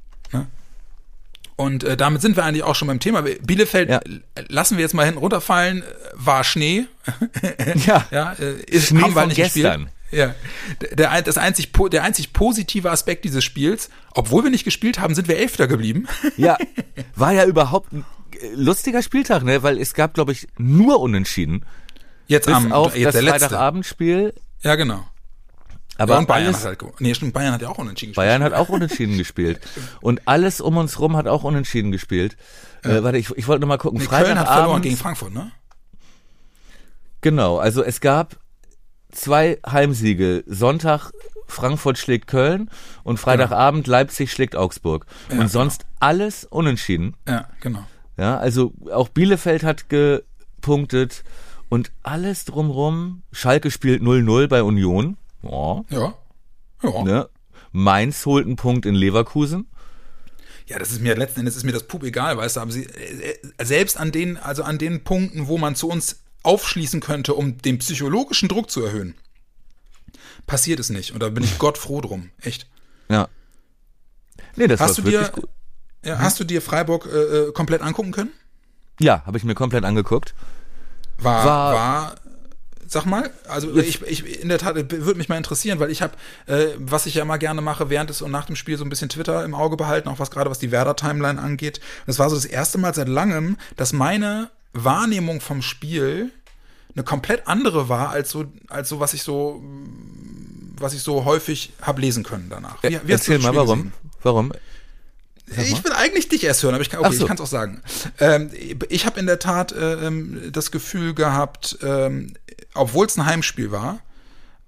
[1.58, 3.22] Und äh, damit sind wir eigentlich auch schon beim Thema.
[3.22, 4.00] Bielefeld Ja.
[4.00, 6.86] äh, lassen wir jetzt mal hinten runterfallen, äh, war Schnee.
[7.86, 8.06] Ja.
[8.12, 9.66] Ja, äh, ist, Schnee haben wir von nicht gespielt.
[9.66, 9.90] gestern.
[10.12, 10.34] Ja,
[10.94, 15.28] der, das einzig, der einzig positive Aspekt dieses Spiels, obwohl wir nicht gespielt haben, sind
[15.28, 16.08] wir Elfter geblieben.
[16.38, 16.58] Ja,
[17.16, 18.06] war ja überhaupt ein
[18.40, 19.64] äh, lustiger Spieltag, ne?
[19.64, 21.66] Weil es gab, glaube ich, nur Unentschieden.
[22.28, 23.24] Jetzt Bis am auf jetzt das.
[23.24, 24.34] Freitagabendspiel.
[24.62, 25.06] Ja, genau.
[25.98, 28.28] Aber ja, und Bayern alles, hat halt, nee, stimmt, Bayern hat ja auch unentschieden gespielt.
[28.28, 29.62] Bayern hat auch unentschieden gespielt.
[30.02, 32.36] Und alles um uns rum hat auch unentschieden gespielt.
[32.84, 34.00] Äh, warte, ich, ich wollte noch mal gucken.
[34.00, 34.84] Nee, Köln hat verloren Freitagabend.
[34.84, 35.52] gegen Frankfurt, ne?
[37.22, 38.38] Genau, also es gab
[39.12, 40.44] zwei Heimsiege.
[40.46, 41.12] Sonntag
[41.48, 42.70] Frankfurt schlägt Köln
[43.04, 45.06] und Freitagabend Leipzig schlägt Augsburg.
[45.32, 47.16] Ja, und sonst alles unentschieden.
[47.28, 47.86] Ja, genau.
[48.18, 51.24] Ja, also auch Bielefeld hat gepunktet
[51.70, 53.24] und alles drumrum.
[53.32, 55.18] Schalke spielt 0-0 bei Union.
[55.50, 56.14] Ja, Ja.
[56.84, 57.04] Ja.
[57.04, 57.30] ne?
[57.72, 59.68] Mainz holt einen Punkt in Leverkusen.
[60.68, 62.86] Ja, das ist mir letzten Endes ist mir das Pup egal, weißt du, aber sie,
[62.86, 67.58] äh, selbst an den, also an den Punkten, wo man zu uns aufschließen könnte, um
[67.60, 69.16] den psychologischen Druck zu erhöhen,
[70.48, 71.12] passiert es nicht.
[71.12, 72.30] Und da bin ich Gott froh drum.
[72.42, 72.68] Echt.
[73.10, 73.28] Ja.
[74.56, 75.48] Nee, das Hast war du dir, gut.
[76.04, 77.18] ja, hast du dir Freiburg äh,
[77.50, 78.32] äh, komplett angucken können?
[79.00, 80.34] Ja, habe ich mir komplett angeguckt.
[81.18, 82.16] War, War- war,
[82.88, 86.14] sag mal, also ich, ich in der Tat würde mich mal interessieren, weil ich habe,
[86.48, 88.90] äh, was ich ja immer gerne mache, während des und nach dem Spiel so ein
[88.90, 91.80] bisschen Twitter im Auge behalten, auch was gerade was die Werder-Timeline angeht.
[92.06, 96.32] Das war so das erste Mal seit langem, dass meine Wahrnehmung vom Spiel
[96.96, 99.62] eine komplett andere war als so, als so was ich so,
[100.78, 102.82] was ich so häufig habe lesen können danach.
[102.84, 103.80] Wie, wie Erzähl mal, warum?
[103.80, 103.94] gesehen?
[104.24, 104.54] Warum?
[105.48, 107.24] Ich will eigentlich dich erst hören, aber ich kann, okay, so.
[107.24, 107.84] ich kann es auch sagen.
[108.20, 108.50] Ähm,
[108.90, 112.34] ich habe in der Tat äh, ähm, das Gefühl gehabt, ähm,
[112.76, 114.00] obwohl es ein Heimspiel war,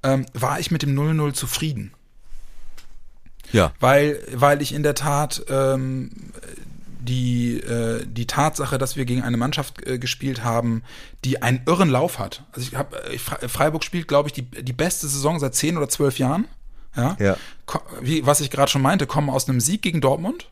[0.04, 1.93] ähm, war ich mit dem 0-0 zufrieden.
[3.52, 3.72] Ja.
[3.80, 6.12] Weil, weil ich in der Tat ähm,
[7.00, 10.84] die, äh, die Tatsache, dass wir gegen eine Mannschaft äh, gespielt haben,
[11.24, 12.43] die einen irren Lauf hat.
[12.52, 12.98] Also ich habe
[13.48, 16.48] Freiburg spielt, glaube ich, die, die beste Saison seit zehn oder zwölf Jahren.
[16.96, 17.15] Ja.
[17.20, 17.38] Ja.
[18.02, 20.50] Wie, was ich gerade schon meinte, kommen aus einem Sieg gegen Dortmund,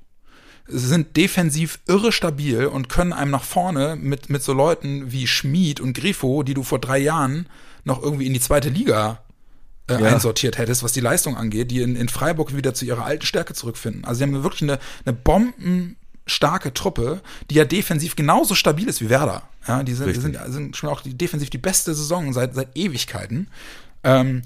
[0.67, 5.79] sind defensiv irre stabil und können einem nach vorne mit, mit so Leuten wie Schmid
[5.79, 7.47] und Grifo, die du vor drei Jahren
[7.83, 9.19] noch irgendwie in die zweite Liga
[9.87, 10.13] äh, Ja.
[10.13, 13.53] einsortiert hättest, was die Leistung angeht, die in, in Freiburg wieder zu ihrer alten Stärke
[13.53, 14.05] zurückfinden.
[14.05, 19.09] Also sie haben wirklich eine, eine bombenstarke Truppe, die ja defensiv genauso stabil ist wie
[19.09, 19.43] Werder.
[19.67, 22.75] Ja, die sind, die sind, sind schon auch die, defensiv die beste Saison seit, seit
[22.75, 23.47] Ewigkeiten.
[24.03, 24.41] Ähm,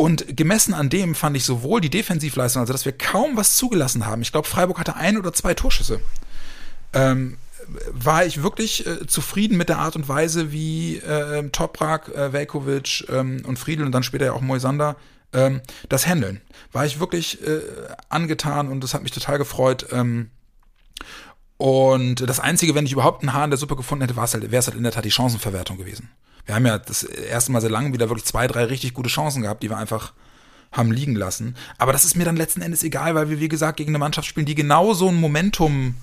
[0.00, 4.06] und gemessen an dem fand ich sowohl die Defensivleistung, also dass wir kaum was zugelassen
[4.06, 4.22] haben.
[4.22, 6.00] Ich glaube, Freiburg hatte ein oder zwei Torschüsse.
[6.94, 7.36] Ähm,
[7.92, 13.10] war ich wirklich äh, zufrieden mit der Art und Weise, wie äh, Toprak, äh, Velkovic
[13.10, 14.96] ähm, und Friedel und dann später ja auch Moisander
[15.34, 15.60] ähm,
[15.90, 16.40] das handeln.
[16.72, 17.60] War ich wirklich äh,
[18.08, 19.88] angetan und das hat mich total gefreut.
[19.92, 20.30] Ähm,
[21.58, 24.32] und das Einzige, wenn ich überhaupt einen Haar in der Suppe gefunden hätte, wäre es
[24.32, 26.08] halt, halt in der Tat die Chancenverwertung gewesen.
[26.50, 29.42] Wir haben ja das erste Mal sehr lange wieder wirklich zwei, drei richtig gute Chancen
[29.42, 30.12] gehabt, die wir einfach
[30.72, 31.54] haben liegen lassen.
[31.78, 34.26] Aber das ist mir dann letzten Endes egal, weil wir, wie gesagt, gegen eine Mannschaft
[34.26, 35.94] spielen, die genau so ein Momentum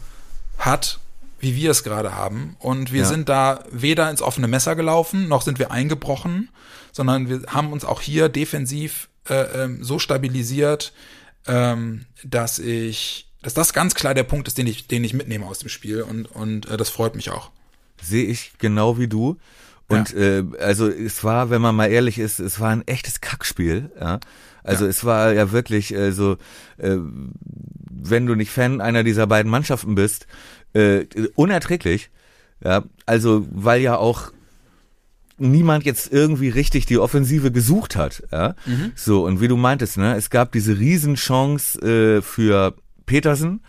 [0.58, 1.02] hat,
[1.42, 2.56] wie wir es gerade haben.
[2.60, 3.08] Und wir Ja.
[3.10, 6.48] sind da weder ins offene Messer gelaufen, noch sind wir eingebrochen,
[6.94, 10.94] sondern wir haben uns auch hier defensiv äh, ähm, so stabilisiert,
[11.46, 15.46] ähm, dass ich, dass das ganz klar der Punkt ist, den ich, den ich mitnehme
[15.46, 16.04] aus dem Spiel.
[16.04, 17.52] Und, und äh, das freut mich auch.
[18.02, 19.36] Sehe ich genau wie du.
[19.90, 23.92] Und äh, also es war, wenn man mal ehrlich ist, es war ein echtes Kackspiel.
[24.00, 24.20] Ja?
[24.64, 26.38] Also es war ja wirklich äh, so,
[26.78, 26.98] äh,
[27.90, 30.28] wenn du nicht Fan einer dieser beiden Mannschaften bist,
[30.74, 32.10] äh, unerträglich.
[32.64, 34.32] Ja, also weil ja auch
[35.38, 38.24] niemand jetzt irgendwie richtig die Offensive gesucht hat.
[38.32, 38.56] Ja?
[38.96, 43.62] So, und wie du meintest, ne, es gab diese Riesenchance äh, für Petersen,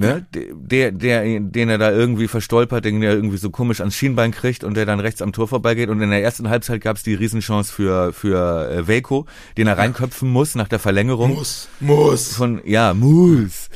[0.00, 4.32] ne, der, der, den er da irgendwie verstolpert, den er irgendwie so komisch ans Schienbein
[4.32, 5.88] kriegt und der dann rechts am Tor vorbeigeht.
[5.88, 9.78] Und in der ersten Halbzeit gab es die Riesenchance für, für äh, Velko, den er
[9.78, 11.34] reinköpfen muss nach der Verlängerung.
[11.34, 11.68] Muss.
[12.34, 13.68] von ja muss.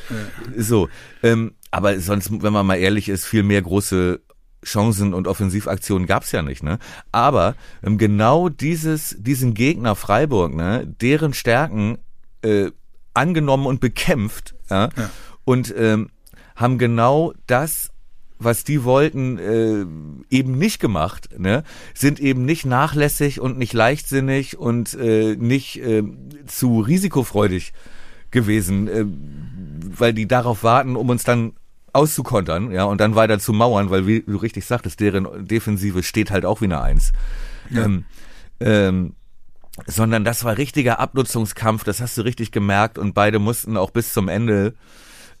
[0.57, 0.89] So
[1.23, 4.21] ähm, aber sonst wenn man mal ehrlich ist viel mehr große
[4.63, 6.79] Chancen und Offensivaktionen gab's ja nicht ne?
[7.11, 11.97] Aber ähm, genau dieses diesen Gegner Freiburg ne deren Stärken
[12.41, 12.71] äh,
[13.13, 15.09] angenommen und bekämpft ja, Ja.
[15.43, 16.09] und ähm,
[16.55, 17.91] haben genau das
[18.37, 19.85] was die wollten, äh,
[20.35, 21.63] eben nicht gemacht, ne?
[21.93, 26.03] sind eben nicht nachlässig und nicht leichtsinnig und äh, nicht äh,
[26.45, 27.73] zu risikofreudig
[28.31, 29.05] gewesen, äh,
[29.97, 31.53] weil die darauf warten, um uns dann
[31.93, 36.29] auszukontern, ja, und dann weiter zu mauern, weil wie du richtig sagtest, deren Defensive steht
[36.29, 37.13] halt auch wie eine Eins.
[37.69, 37.85] Ja.
[37.85, 38.03] Ähm,
[38.59, 39.13] ähm,
[39.87, 44.13] sondern das war richtiger Abnutzungskampf, das hast du richtig gemerkt und beide mussten auch bis
[44.13, 44.73] zum Ende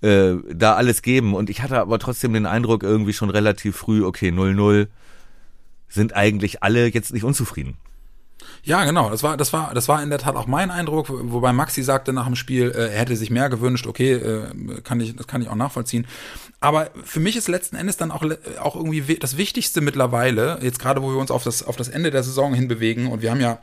[0.01, 4.03] äh, da alles geben und ich hatte aber trotzdem den Eindruck irgendwie schon relativ früh,
[4.03, 4.87] okay, 0-0
[5.87, 7.77] sind eigentlich alle jetzt nicht unzufrieden.
[8.63, 9.09] Ja, genau.
[9.09, 12.13] Das war, das war, das war in der Tat auch mein Eindruck, wobei Maxi sagte
[12.13, 13.85] nach dem Spiel, äh, er hätte sich mehr gewünscht.
[13.85, 16.07] Okay, äh, kann ich, das kann ich auch nachvollziehen.
[16.59, 18.25] Aber für mich ist letzten Endes dann auch,
[18.59, 22.11] auch irgendwie das Wichtigste mittlerweile, jetzt gerade wo wir uns auf das, auf das Ende
[22.11, 23.59] der Saison hinbewegen und wir haben ja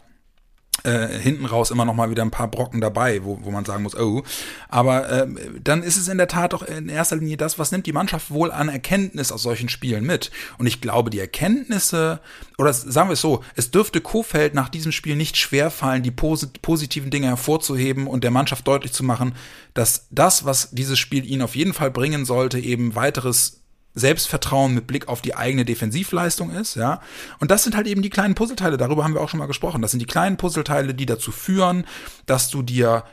[0.85, 3.83] äh, hinten raus immer noch mal wieder ein paar Brocken dabei, wo, wo man sagen
[3.83, 4.23] muss, oh.
[4.68, 5.29] Aber äh,
[5.62, 8.31] dann ist es in der Tat doch in erster Linie das, was nimmt die Mannschaft
[8.31, 10.31] wohl an Erkenntnis aus solchen Spielen mit.
[10.59, 12.21] Und ich glaube, die Erkenntnisse,
[12.59, 16.62] oder sagen wir es so, es dürfte Kofeld nach diesem Spiel nicht schwerfallen, die posit
[16.62, 19.35] positiven Dinge hervorzuheben und der Mannschaft deutlich zu machen,
[19.75, 23.62] dass das, was dieses Spiel ihnen auf jeden Fall bringen sollte, eben weiteres
[23.94, 27.00] Selbstvertrauen mit Blick auf die eigene Defensivleistung ist, ja.
[27.40, 29.83] Und das sind halt eben die kleinen Puzzleteile, darüber haben wir auch schon mal gesprochen.
[29.83, 31.85] Das sind die kleinen Puzzleteile, die dazu führen,
[32.26, 33.05] dass du dir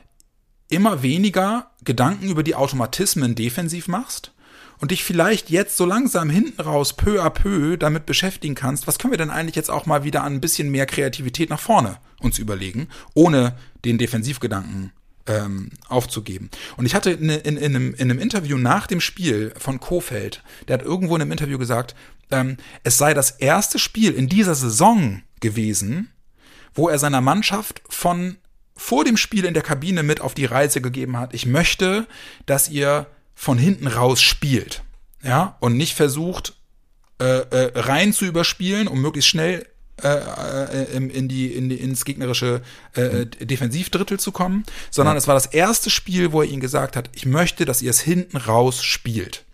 [0.69, 4.33] immer weniger Gedanken über die Automatismen defensiv machst
[4.79, 8.97] und dich vielleicht jetzt so langsam hinten raus peu à peu damit beschäftigen kannst, was
[8.97, 11.97] können wir denn eigentlich jetzt auch mal wieder an ein bisschen mehr Kreativität nach vorne
[12.19, 14.91] uns überlegen, ohne den Defensivgedanken
[15.29, 16.49] ähm, aufzugeben.
[16.75, 20.43] Und ich hatte in, in, in, einem, in einem Interview nach dem Spiel von Kofeld,
[20.67, 21.95] der hat irgendwo in einem Interview gesagt,
[22.31, 26.11] ähm, es sei das erste Spiel in dieser Saison gewesen,
[26.73, 28.37] wo er seiner Mannschaft von
[28.75, 31.33] vor dem Spiel in der Kabine mit auf die Reise gegeben hat.
[31.33, 32.07] Ich möchte,
[32.45, 34.83] dass ihr von hinten raus spielt,
[35.21, 36.55] ja, und nicht versucht
[37.19, 39.67] äh, äh, rein zu überspielen, um möglichst schnell
[40.03, 42.61] äh, äh in die, in die ins gegnerische
[42.93, 47.09] äh, Defensivdrittel zu kommen, sondern es war das erste Spiel, wo er ihnen gesagt hat,
[47.15, 49.45] ich möchte, dass ihr es hinten raus spielt.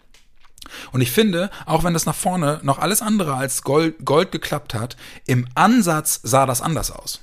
[0.91, 4.73] Und ich finde, auch wenn das nach vorne noch alles andere als Gold, Gold geklappt
[4.73, 7.21] hat, im Ansatz sah das anders aus.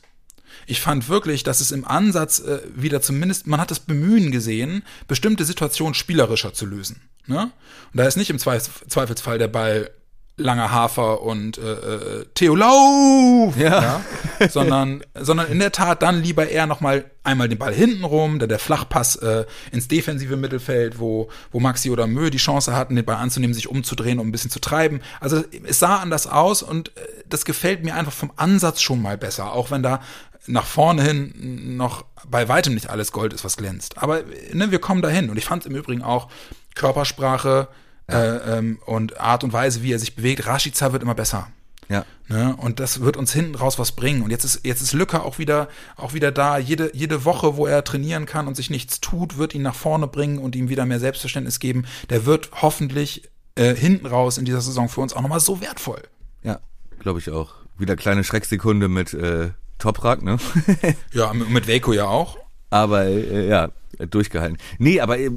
[0.67, 4.85] Ich fand wirklich, dass es im Ansatz äh, wieder zumindest, man hat das Bemühen gesehen,
[5.09, 7.03] bestimmte Situationen spielerischer zu lösen.
[7.27, 7.51] Ne?
[7.93, 9.91] Und da ist nicht im Zweifelsfall der Ball
[10.37, 14.01] langer Hafer und äh, äh, Theo Lauf, ja.
[14.41, 14.49] ja.
[14.49, 18.39] sondern sondern in der Tat dann lieber eher noch mal einmal den Ball hinten rum,
[18.39, 22.97] der der Flachpass äh, ins defensive Mittelfeld, wo wo Maxi oder Mö die Chance hatten,
[22.97, 25.01] den Ball anzunehmen, sich umzudrehen, um ein bisschen zu treiben.
[25.21, 29.19] Also es sah anders aus und äh, das gefällt mir einfach vom Ansatz schon mal
[29.19, 30.01] besser, auch wenn da
[30.47, 33.99] nach vorne hin noch bei weitem nicht alles Gold ist, was glänzt.
[33.99, 36.29] Aber ne, wir kommen dahin und ich fand im Übrigen auch
[36.75, 37.69] Körpersprache
[38.13, 40.47] äh, ähm, und Art und Weise, wie er sich bewegt.
[40.47, 41.49] Rashica wird immer besser.
[41.89, 42.05] Ja.
[42.29, 42.57] Ne?
[42.57, 44.23] Und das wird uns hinten raus was bringen.
[44.23, 46.59] Und jetzt ist, jetzt ist Lücke auch wieder, auch wieder da.
[46.59, 50.07] Jede, jede Woche, wo er trainieren kann und sich nichts tut, wird ihn nach vorne
[50.07, 51.85] bringen und ihm wieder mehr Selbstverständnis geben.
[52.09, 56.03] Der wird hoffentlich äh, hinten raus in dieser Saison für uns auch nochmal so wertvoll.
[56.43, 56.61] Ja,
[57.01, 57.55] glaube ich auch.
[57.77, 60.39] Wieder kleine Schrecksekunde mit äh, Toprak, ne?
[61.13, 62.39] ja, mit, mit ja auch.
[62.71, 63.69] Aber äh, ja,
[64.11, 64.57] durchgehalten.
[64.79, 65.31] Nee, aber äh,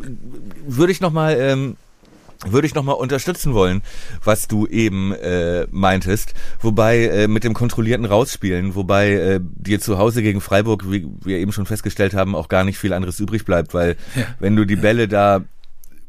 [0.66, 1.76] würde ich noch mal ähm,
[2.46, 3.82] würde ich nochmal unterstützen wollen,
[4.24, 6.34] was du eben äh, meintest.
[6.62, 11.38] Wobei äh, mit dem kontrollierten Rausspielen, wobei äh, dir zu Hause gegen Freiburg, wie wir
[11.38, 14.24] eben schon festgestellt haben, auch gar nicht viel anderes übrig bleibt, weil ja.
[14.40, 15.44] wenn du die Bälle da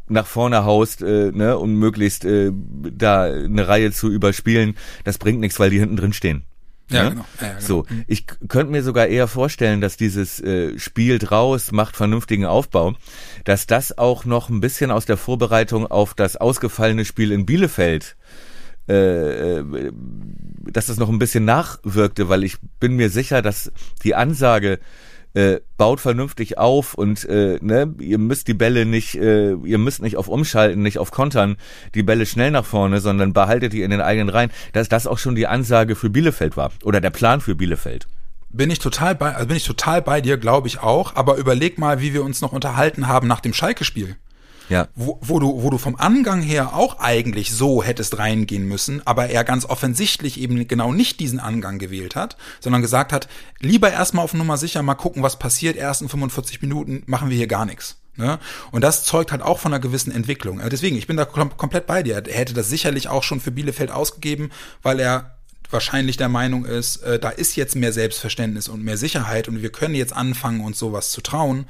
[0.08, 5.40] nach vorne haust, äh, ne, um möglichst äh, da eine Reihe zu überspielen, das bringt
[5.40, 6.44] nichts, weil die hinten drin stehen.
[6.90, 7.10] Ja, ne?
[7.10, 7.24] genau.
[7.40, 7.60] Ja, genau.
[7.60, 8.04] So, mhm.
[8.06, 12.94] ich könnte mir sogar eher vorstellen, dass dieses äh, spielt raus, macht vernünftigen Aufbau,
[13.44, 18.16] dass das auch noch ein bisschen aus der Vorbereitung auf das ausgefallene Spiel in Bielefeld
[18.88, 19.92] äh, äh
[20.68, 23.70] dass das noch ein bisschen nachwirkte, weil ich bin mir sicher, dass
[24.02, 24.80] die Ansage
[25.36, 30.00] äh, baut vernünftig auf und äh, ne, ihr müsst die Bälle nicht, äh, ihr müsst
[30.00, 31.58] nicht auf Umschalten, nicht auf Kontern
[31.94, 35.18] die Bälle schnell nach vorne, sondern behaltet die in den eigenen Reihen, dass das auch
[35.18, 38.06] schon die Ansage für Bielefeld war oder der Plan für Bielefeld.
[38.48, 41.14] Bin ich total bei, also bin ich total bei dir, glaube ich auch.
[41.16, 44.16] Aber überleg mal, wie wir uns noch unterhalten haben nach dem Schalke-Spiel.
[44.68, 44.88] Ja.
[44.94, 49.28] Wo, wo, du, wo du vom Angang her auch eigentlich so hättest reingehen müssen, aber
[49.28, 53.28] er ganz offensichtlich eben genau nicht diesen Angang gewählt hat, sondern gesagt hat,
[53.60, 57.46] lieber erstmal auf Nummer sicher, mal gucken, was passiert, ersten 45 Minuten machen wir hier
[57.46, 57.96] gar nichts.
[58.16, 58.38] Ne?
[58.70, 60.60] Und das zeugt halt auch von einer gewissen Entwicklung.
[60.70, 62.16] Deswegen, ich bin da kom komplett bei dir.
[62.26, 64.50] Er hätte das sicherlich auch schon für Bielefeld ausgegeben,
[64.82, 65.36] weil er
[65.70, 69.70] wahrscheinlich der Meinung ist, äh, da ist jetzt mehr Selbstverständnis und mehr Sicherheit und wir
[69.70, 71.66] können jetzt anfangen, uns sowas zu trauen.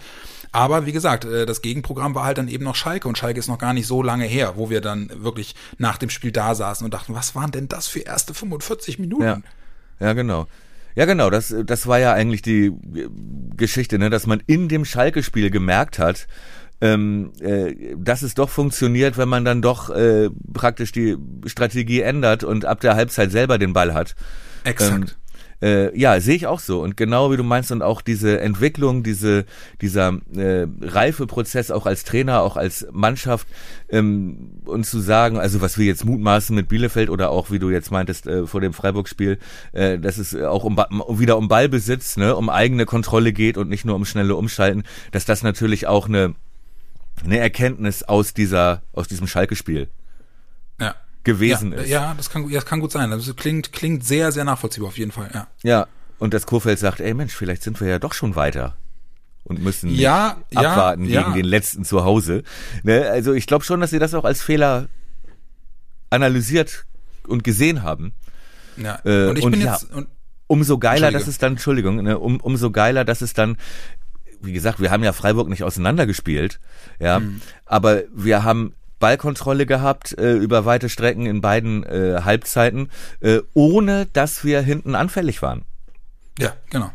[0.53, 3.49] Aber wie gesagt, äh, das Gegenprogramm war halt dann eben noch Schalke und Schalke ist
[3.49, 6.85] noch gar nicht so lange her, wo wir dann wirklich nach dem Spiel da saßen
[6.85, 9.23] und dachten, was waren denn das für erste 45 Minuten?
[9.23, 9.41] Ja,
[10.01, 10.47] ja genau.
[10.95, 12.73] Ja, genau, das, das war ja eigentlich die
[13.57, 16.27] Geschichte, ne, dass man in dem Schalke-Spiel gemerkt hat,
[16.81, 22.45] ähm, äh, dass es doch funktioniert, wenn man dann doch äh, praktisch die Strategie ändert
[22.45, 24.15] und ab der Halbzeit selber den Ball hat.
[24.65, 25.11] Exakt.
[25.11, 25.26] Ähm,
[25.63, 26.83] äh, ja, sehe ich auch so.
[26.83, 29.45] Und genau wie du meinst, und auch diese Entwicklung, diese,
[29.81, 33.47] dieser äh, Reifeprozess auch als Trainer, auch als Mannschaft,
[33.89, 37.71] ähm, und zu sagen, also was wir jetzt mutmaßen mit Bielefeld oder auch, wie du
[37.71, 39.39] jetzt meintest, äh, vor dem Freiburg-Spiel,
[39.73, 40.77] äh, dass es auch um,
[41.19, 45.25] wieder um Ballbesitz, ne, um eigene Kontrolle geht und nicht nur um schnelle Umschalten, dass
[45.25, 46.35] das natürlich auch eine
[47.25, 49.89] eine Erkenntnis aus dieser, aus diesem Schalke-Spiel.
[51.27, 51.89] Gewesen ja, ist.
[51.91, 53.11] Ja, das kann, das kann gut sein.
[53.11, 55.47] Das klingt, klingt sehr, sehr nachvollziehbar auf jeden Fall, ja.
[55.63, 55.87] Ja,
[56.19, 58.77] und das Kurfeld sagt, ey Mensch, vielleicht sind wir ja doch schon weiter
[59.45, 61.37] und müssen ja, abwarten ja, gegen ja.
[61.37, 62.43] den letzten zu Hause.
[62.83, 63.11] Ne?
[63.11, 64.89] Also ich glaube schon, dass sie das auch als Fehler
[66.09, 66.87] analysiert
[67.27, 68.15] und gesehen haben.
[68.77, 69.01] Ja.
[69.05, 70.09] Äh, und ich und bin jetzt, und,
[70.49, 73.57] Umso geiler, dass es dann, Entschuldigung, ne, um, umso geiler, dass es dann,
[74.41, 76.61] wie gesagt, wir haben ja Freiburg nicht auseinandergespielt,
[77.01, 77.41] ja, Mhm.
[77.65, 82.91] aber wir haben Ballkontrolle gehabt äh, über weite Strecken in beiden äh, Halbzeiten,
[83.21, 85.65] äh, ohne dass wir hinten anfällig waren.
[86.39, 86.91] ja, genau.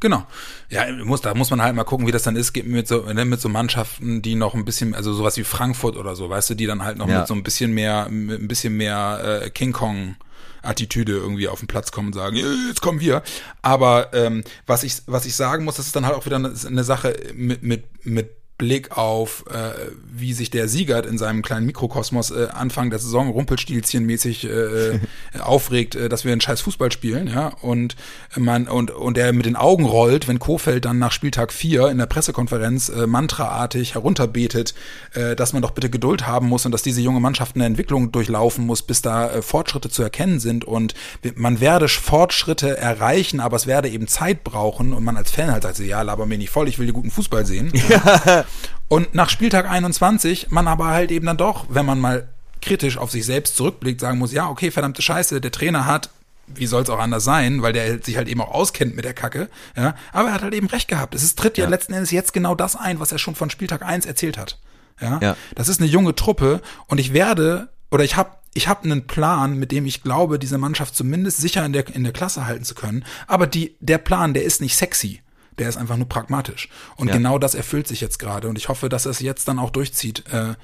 [0.00, 0.24] Genau.
[0.70, 3.24] Ja, muss, da muss man halt mal gucken, wie das dann ist, mit so, ne,
[3.24, 6.54] mit so Mannschaften, die noch ein bisschen, also sowas wie Frankfurt oder so, weißt du,
[6.54, 7.18] die dann halt noch Ja.
[7.18, 10.14] mit so ein bisschen mehr, mit ein bisschen mehr äh, King Kong
[10.62, 13.22] Attitüde irgendwie auf den Platz kommen und sagen, "Ja, jetzt kommen wir.
[13.62, 16.52] Aber ähm, was ich was ich sagen muss, das ist dann halt auch wieder eine,
[16.66, 21.64] eine Sache mit mit mit Blick auf, äh, wie sich der Siegert in seinem kleinen
[21.66, 24.98] Mikrokosmos äh, Anfang der Saison Rumpelstilzchen-mäßig äh,
[25.38, 27.94] aufregt, äh, dass wir einen scheiß Fußball spielen, ja, und
[28.36, 31.98] man und und der mit den Augen rollt, wenn Kofeld dann nach Spieltag 4 in
[31.98, 34.74] der Pressekonferenz äh, mantraartig herunterbetet,
[35.14, 38.10] äh, dass man doch bitte Geduld haben muss und dass diese junge Mannschaft eine Entwicklung
[38.10, 40.64] durchlaufen muss, bis da äh, Fortschritte zu erkennen sind.
[40.64, 40.94] Und
[41.36, 44.92] man werde Fortschritte erreichen, aber es werde eben Zeit brauchen.
[44.92, 47.10] Und man als Fan halt sagt, ja, laber mir nicht voll, ich will die guten
[47.12, 47.72] Fußball sehen.
[48.88, 52.28] Und nach Spieltag 21 man aber halt eben dann doch, wenn man mal
[52.62, 56.10] kritisch auf sich selbst zurückblickt, sagen muss, ja, okay, verdammte Scheiße, der Trainer hat,
[56.46, 59.14] wie soll es auch anders sein, weil der sich halt eben auch auskennt mit der
[59.14, 61.14] Kacke, ja, aber er hat halt eben recht gehabt.
[61.14, 61.64] Es ist, tritt ja.
[61.64, 61.70] Ja.
[61.70, 64.58] letzten Endes jetzt genau das ein, was er schon von Spieltag 1 erzählt hat.
[65.00, 65.18] Ja?
[65.22, 65.36] Ja.
[65.54, 69.56] Das ist eine junge Truppe und ich werde, oder ich habe ich hab einen Plan,
[69.56, 72.74] mit dem ich glaube, diese Mannschaft zumindest sicher in der, in der Klasse halten zu
[72.74, 73.04] können.
[73.26, 75.22] Aber die, der Plan, der ist nicht sexy.
[75.58, 76.68] Der ist einfach nur pragmatisch.
[76.96, 77.14] Und Ja.
[77.14, 78.48] genau das erfüllt sich jetzt gerade.
[78.48, 80.54] Und ich hoffe, dass er es jetzt dann auch durchzieht, äh,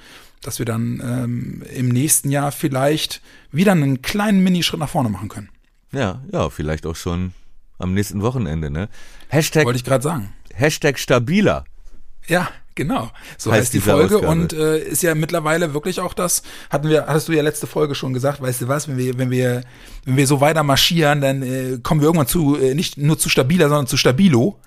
[0.41, 3.21] dass wir dann ähm, im nächsten Jahr vielleicht
[3.51, 5.49] wieder einen kleinen Minischritt nach vorne machen können.
[5.91, 7.33] Ja, ja, vielleicht auch schon
[7.77, 8.89] am nächsten Wochenende, ne?
[9.29, 10.33] Hashtag, Wollte ich gerade sagen.
[10.53, 11.65] Hashtag stabiler.
[12.27, 13.11] Ja, genau.
[13.37, 14.31] So Heißt heißt, die Folge Ausgabe.
[14.31, 17.95] und äh, ist ja mittlerweile wirklich auch das, hatten wir, hattest du ja letzte Folge
[17.95, 19.63] schon gesagt, weißt du was, wenn wir, wenn wir,
[20.05, 23.29] wenn wir so weiter marschieren, dann äh, kommen wir irgendwann zu, äh, nicht nur zu
[23.29, 24.59] stabiler, sondern zu stabilo.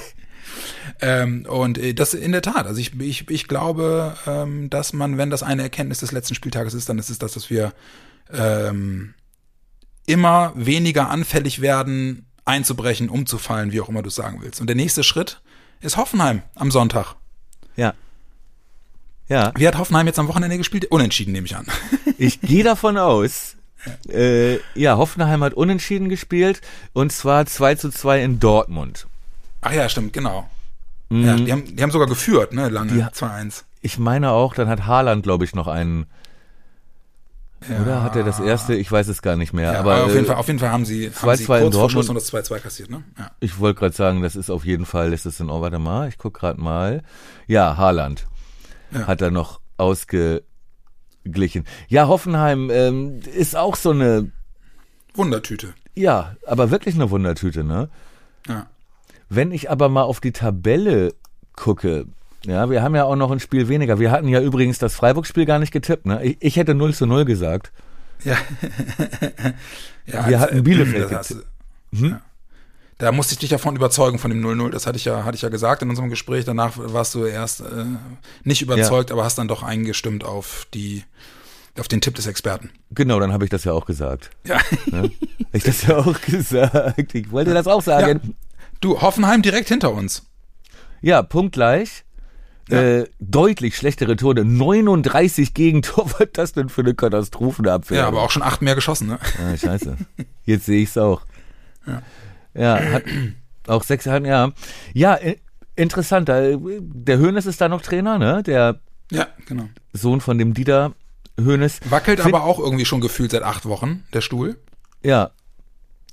[1.00, 5.18] ähm, und äh, das in der Tat, also ich, ich, ich glaube, ähm, dass man,
[5.18, 7.72] wenn das eine Erkenntnis des letzten Spieltages ist, dann ist es das, dass wir
[8.32, 9.14] ähm,
[10.06, 14.60] immer weniger anfällig werden, einzubrechen, umzufallen, wie auch immer du es sagen willst.
[14.60, 15.42] Und der nächste Schritt
[15.80, 17.14] ist Hoffenheim am Sonntag.
[17.76, 17.94] Ja.
[19.28, 20.84] Ja, Wie hat Hoffenheim jetzt am Wochenende gespielt?
[20.86, 21.66] Unentschieden, nehme ich an.
[22.18, 23.56] ich gehe davon aus,
[24.08, 26.60] äh, ja, Hoffenheim hat unentschieden gespielt
[26.92, 29.06] und zwar 2 zu 2 in Dortmund.
[29.62, 30.48] Ach ja, stimmt, genau.
[31.10, 32.96] Ja, die, haben, die haben sogar geführt, ne, lange, Mhm.
[32.96, 33.62] Die ha- 2-1.
[33.80, 36.06] Ich meine auch, dann hat Haaland, glaube ich, noch einen.
[37.82, 38.74] Oder hat er das erste?
[38.74, 39.72] Ich weiß es gar nicht mehr.
[39.72, 41.46] Ja, aber auf, äh, jeden Fall, auf jeden Fall haben sie, haben 2-2 sie in
[41.46, 41.90] kurz vor Dortmund.
[41.92, 43.02] Schluss noch das 2-2 kassiert, ne?
[43.18, 43.30] Ja.
[43.40, 46.08] ich wollte gerade sagen, das ist auf jeden Fall, ist das in, oh, warte mal,
[46.08, 47.02] ich guck gerade mal.
[47.46, 48.26] Ja, Haaland
[48.92, 49.06] Ja.
[49.06, 51.64] hat er noch ausgeglichen.
[51.88, 54.30] Ja, Hoffenheim ähm, ist auch so eine,
[55.14, 55.74] Wundertüte.
[55.94, 57.88] ja, aber wirklich eine Wundertüte, ne?
[58.46, 58.66] Ja.
[59.28, 61.14] Wenn ich aber mal auf die Tabelle
[61.56, 62.06] gucke,
[62.44, 63.98] ja, wir haben ja auch noch ein Spiel weniger.
[63.98, 66.22] Wir hatten ja übrigens das Freiburg-Spiel gar nicht getippt, ne?
[66.24, 67.72] Ich, ich hätte 0 zu 0 gesagt.
[68.24, 68.36] Ja.
[70.06, 71.42] ja Wir als- hatten Bielefeld hast du-
[71.98, 72.10] Hm?
[72.10, 72.20] ja.
[72.98, 74.70] Da musste ich dich davon überzeugen von dem 0-0.
[74.70, 76.46] Das hatte ich ja, hatte ich ja gesagt in unserem Gespräch.
[76.46, 77.84] Danach warst du erst äh,
[78.42, 81.04] nicht überzeugt, aber hast dann doch eingestimmt auf die,
[81.78, 82.70] auf den Tipp des Experten.
[82.92, 84.30] Genau, dann habe ich das ja auch gesagt.
[84.46, 84.58] Ja.
[84.90, 85.10] Ne?
[85.52, 87.14] Ich das ja auch gesagt.
[87.14, 88.34] Ich wollte das auch sagen.
[88.80, 90.22] Du, Hoffenheim direkt hinter uns.
[91.02, 92.04] Ja, punktgleich.
[92.68, 94.44] Äh, deutlich schlechtere Tore.
[94.44, 96.10] 39 Gegentore.
[96.18, 97.98] Was das denn für eine Katastrophenabwehr?
[97.98, 99.18] Ja, aber auch schon acht mehr geschossen, ne?
[99.38, 99.96] Ah, scheiße.
[100.44, 101.22] Jetzt sehe ich es auch.
[102.54, 102.80] Ja.
[102.92, 103.04] hat
[103.68, 104.52] auch sechs, ja.
[104.94, 105.38] Ja, i-
[105.76, 106.28] interessant.
[106.28, 108.42] da- Der Hönes ist da noch Trainer, ne?
[108.42, 108.80] Der
[109.12, 109.68] Ja, genau.
[109.92, 110.92] Sohn von dem Dieter
[111.38, 111.80] Hönes.
[111.90, 114.56] Wackelt Find- aber auch irgendwie schon gefühlt seit acht Wochen, der Stuhl.
[115.04, 115.30] Ja.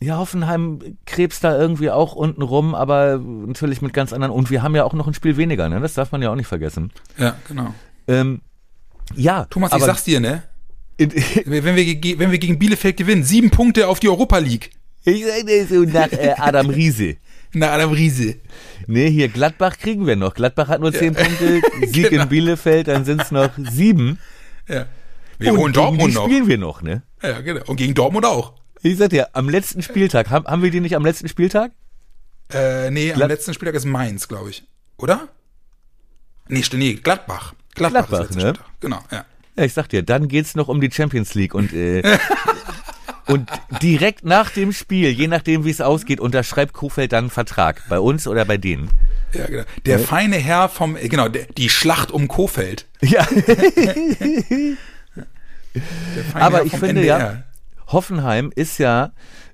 [0.03, 4.33] Ja, Hoffenheim krebst da irgendwie auch unten rum, aber natürlich mit ganz anderen.
[4.33, 5.79] Und wir haben ja auch noch ein Spiel weniger, ne?
[5.79, 6.91] Das darf man ja auch nicht vergessen.
[7.17, 7.73] Ja, genau.
[8.07, 8.41] Ähm,
[9.15, 10.43] ja, Thomas, ich aber sag's dir, ne?
[10.97, 14.69] Wenn wir, wenn wir gegen Bielefeld gewinnen, sieben Punkte auf die Europa League.
[15.05, 17.15] ich sag dir so nach äh, Adam Riese.
[17.53, 18.35] Na, Adam Riese.
[18.87, 20.33] Nee, hier Gladbach kriegen wir noch.
[20.35, 22.23] Gladbach hat nur zehn Punkte, Sieg Genau.
[22.23, 24.19] in Bielefeld, dann sind's noch sieben.
[24.67, 24.85] Ja.
[25.39, 26.25] Wir Und holen Dortmund die noch.
[26.25, 27.01] spielen wir noch, ne?
[27.21, 27.61] Ja, genau.
[27.65, 28.53] Und gegen Dortmund auch.
[28.83, 31.71] Ich sag dir, am letzten Spieltag, haben, haben wir die nicht am letzten Spieltag?
[32.51, 34.63] Äh, nee, am Glad- letzten Spieltag ist Mainz, glaube ich.
[34.97, 35.29] Oder?
[36.49, 37.53] Nee, nee, Gladbach.
[37.75, 38.41] Gladbach, Gladbach, ne?
[38.41, 38.65] Spieltag.
[38.81, 39.25] Genau, ja.
[39.55, 42.01] Ja, ich sag dir, dann geht's noch um die Champions League und äh,
[43.27, 43.49] und
[43.81, 47.99] direkt nach dem Spiel, je nachdem wie es ausgeht, unterschreibt Kofeld dann einen Vertrag bei
[47.99, 48.89] uns oder bei denen.
[49.31, 49.63] Ja, genau.
[49.85, 52.87] Der feine Herr vom, äh, genau, der, die Schlacht um Kofeld.
[53.01, 53.45] Ja, Der
[56.31, 57.19] feine aber Herr ich finde NDR.
[57.19, 57.43] ja,
[57.93, 59.11] Hoffenheim ist ja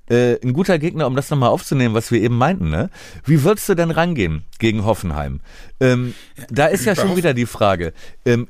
[0.09, 2.69] äh, ein guter Gegner, um das nochmal aufzunehmen, was wir eben meinten.
[2.69, 2.89] Ne?
[3.25, 5.41] Wie würdest du denn rangehen gegen Hoffenheim?
[5.79, 6.15] Ähm,
[6.49, 7.93] da ist ja schon wieder die Frage,
[8.25, 8.47] ähm,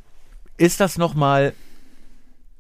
[0.58, 1.54] ist das nochmal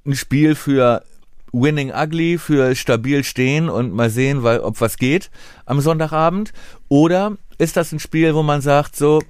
[0.05, 1.03] ein Spiel für
[1.51, 5.31] Winning Ugly, für stabil stehen und mal sehen, weil, ob was geht
[5.65, 6.51] am Sonntagabend?
[6.89, 9.21] Oder ist das ein Spiel, wo man sagt, so,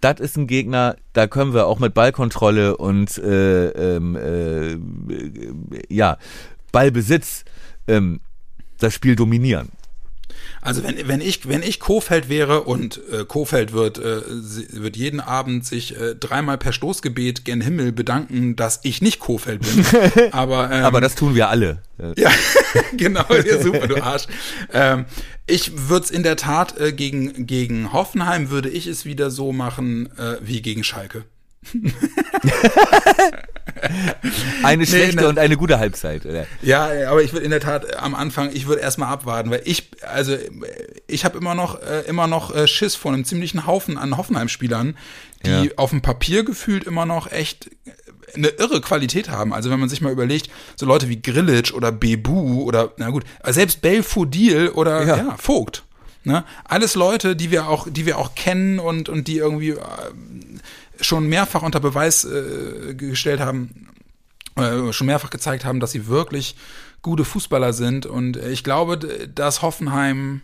[0.00, 4.78] das ist ein Gegner, da können wir auch mit Ballkontrolle und äh, ähm, äh, äh,
[5.88, 6.18] ja,
[6.72, 7.44] Ballbesitz
[7.86, 8.20] ähm,
[8.78, 9.70] das Spiel dominieren.
[10.60, 14.22] Also wenn, wenn ich wenn ich Kofeld wäre und äh, Kofeld wird äh,
[14.72, 19.62] wird jeden Abend sich äh, dreimal per Stoßgebet gen Himmel bedanken, dass ich nicht Kofeld
[19.62, 20.30] bin.
[20.32, 21.82] Aber ähm, Aber das tun wir alle.
[22.16, 22.30] Ja
[22.96, 24.26] genau ja, super du Arsch.
[24.72, 25.04] Ähm,
[25.46, 29.52] ich würde es in der Tat äh, gegen gegen Hoffenheim würde ich es wieder so
[29.52, 31.24] machen äh, wie gegen Schalke.
[34.62, 35.28] Eine schlechte ne.
[35.28, 36.26] und eine gute Halbzeit.
[36.26, 36.46] Oder?
[36.62, 39.90] Ja, aber ich würde in der Tat am Anfang, ich würde erstmal abwarten, weil ich,
[40.02, 40.36] also
[41.06, 44.96] ich habe immer noch, äh, immer noch äh, Schiss vor einem ziemlichen Haufen an Hoffenheim-Spielern,
[45.44, 45.64] die Ja.
[45.76, 47.90] auf dem Papier gefühlt immer noch echt äh,
[48.34, 49.54] eine irre Qualität haben.
[49.54, 53.24] Also wenn man sich mal überlegt, so Leute wie Grillitsch oder Bebu oder, na gut,
[53.46, 55.16] selbst Belfodil oder Ja.
[55.16, 55.36] ja.
[55.38, 55.84] Vogt.
[56.24, 56.44] Ne?
[56.64, 59.78] Alles Leute, die wir auch, die wir auch kennen und, und die irgendwie äh,
[61.00, 63.88] schon mehrfach unter Beweis äh, gestellt haben,
[64.56, 66.56] äh, schon mehrfach gezeigt haben, dass sie wirklich
[67.02, 68.06] gute Fußballer sind.
[68.06, 70.42] Und äh, ich glaube, dass Hoffenheim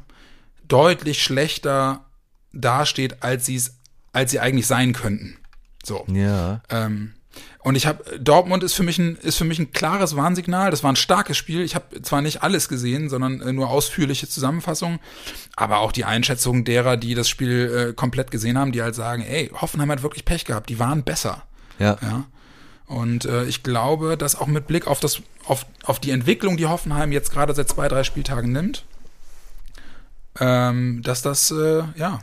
[0.68, 2.04] deutlich schlechter
[2.52, 3.76] dasteht, als sie es,
[4.12, 5.38] als sie eigentlich sein könnten.
[5.84, 6.04] So.
[6.08, 6.62] Ja.
[6.70, 7.14] Ähm,
[7.64, 10.70] und ich habe Dortmund ist für mich ein ist für mich ein klares Warnsignal.
[10.70, 11.62] Das war ein starkes Spiel.
[11.62, 15.00] Ich habe zwar nicht alles gesehen, sondern äh, nur ausführliche Zusammenfassungen,
[15.56, 19.22] aber auch die Einschätzung derer, die das Spiel äh, komplett gesehen haben, die halt sagen,
[19.22, 20.68] ey, Hoffenheim hat wirklich Pech gehabt.
[20.68, 21.42] Die waren besser.
[21.78, 21.96] Ja.
[22.02, 22.26] Ja.
[22.86, 26.66] Und äh, ich glaube, dass auch mit Blick auf das, auf, auf die Entwicklung, die
[26.66, 28.84] Hoffenheim jetzt gerade seit zwei, drei Spieltagen nimmt,
[30.38, 32.20] ähm, dass das äh, ja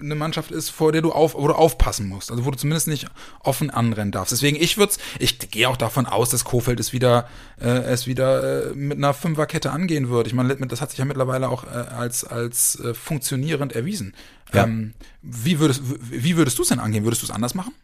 [0.00, 2.88] eine Mannschaft ist, vor der du auf, wo du aufpassen musst, also wo du zumindest
[2.88, 3.06] nicht
[3.40, 4.32] offen anrennen darfst.
[4.32, 7.28] Deswegen ich würde ich gehe auch davon aus, dass Kofeld es wieder
[7.60, 10.26] äh, es wieder äh, mit einer Fünferkette angehen wird.
[10.26, 14.14] Ich meine, das hat sich ja mittlerweile auch äh, als als äh, funktionierend erwiesen.
[14.52, 14.64] Ja.
[14.64, 17.04] Ähm, wie würdest wie würdest du es denn angehen?
[17.04, 17.74] Würdest du es anders machen?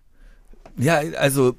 [0.78, 1.56] Ja, also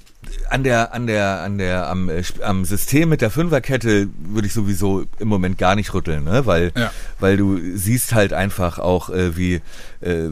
[0.50, 4.54] an der, an der, an der, am, äh, am System mit der Fünferkette würde ich
[4.54, 6.46] sowieso im Moment gar nicht rütteln, ne?
[6.46, 6.92] Weil, Ja.
[7.20, 9.62] weil du siehst halt einfach auch, äh, wie,
[10.02, 10.30] äh,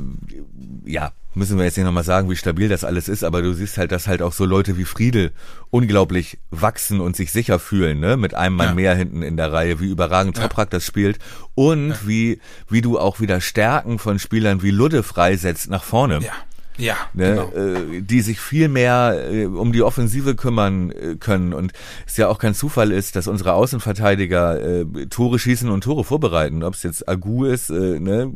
[0.85, 3.77] ja, müssen wir jetzt nicht nochmal sagen, wie stabil das alles ist, aber du siehst
[3.77, 5.31] halt, dass halt auch so Leute wie Friedel
[5.69, 8.17] unglaublich wachsen und sich sicher fühlen, ne?
[8.17, 8.73] Mit einem Mann Ja.
[8.75, 10.43] mehr hinten in der Reihe, wie überragend Ja.
[10.43, 11.19] Toprak das spielt
[11.55, 16.31] und wie, wie du auch wieder Stärken von Spielern wie Ludde freisetzt nach vorne Ja.
[16.77, 17.51] Ja, ne, genau.
[17.53, 21.53] äh, die sich viel mehr äh, um die Offensive kümmern äh, können.
[21.53, 21.73] Und
[22.05, 26.63] es ja auch kein Zufall ist, dass unsere Außenverteidiger äh, Tore schießen und Tore vorbereiten.
[26.63, 28.31] Ob es jetzt Agu ist, äh, ne,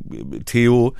[0.46, 0.96] Theo,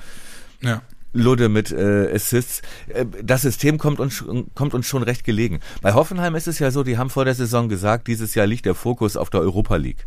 [0.60, 0.82] Ja.
[1.14, 2.62] Ludde mit äh, Assists.
[2.88, 5.60] Äh, das System kommt uns, schon- kommt uns schon recht gelegen.
[5.82, 8.64] Bei Hoffenheim ist es ja so, die haben vor der Saison gesagt, dieses Jahr liegt
[8.64, 10.06] der Fokus auf der Europa League.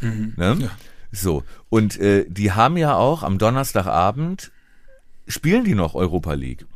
[0.00, 0.56] Ne?
[0.58, 0.70] Ja.
[1.12, 1.44] So.
[1.68, 4.50] Und äh, die haben ja auch am Donnerstagabend
[5.26, 6.66] spielen die noch Europa League.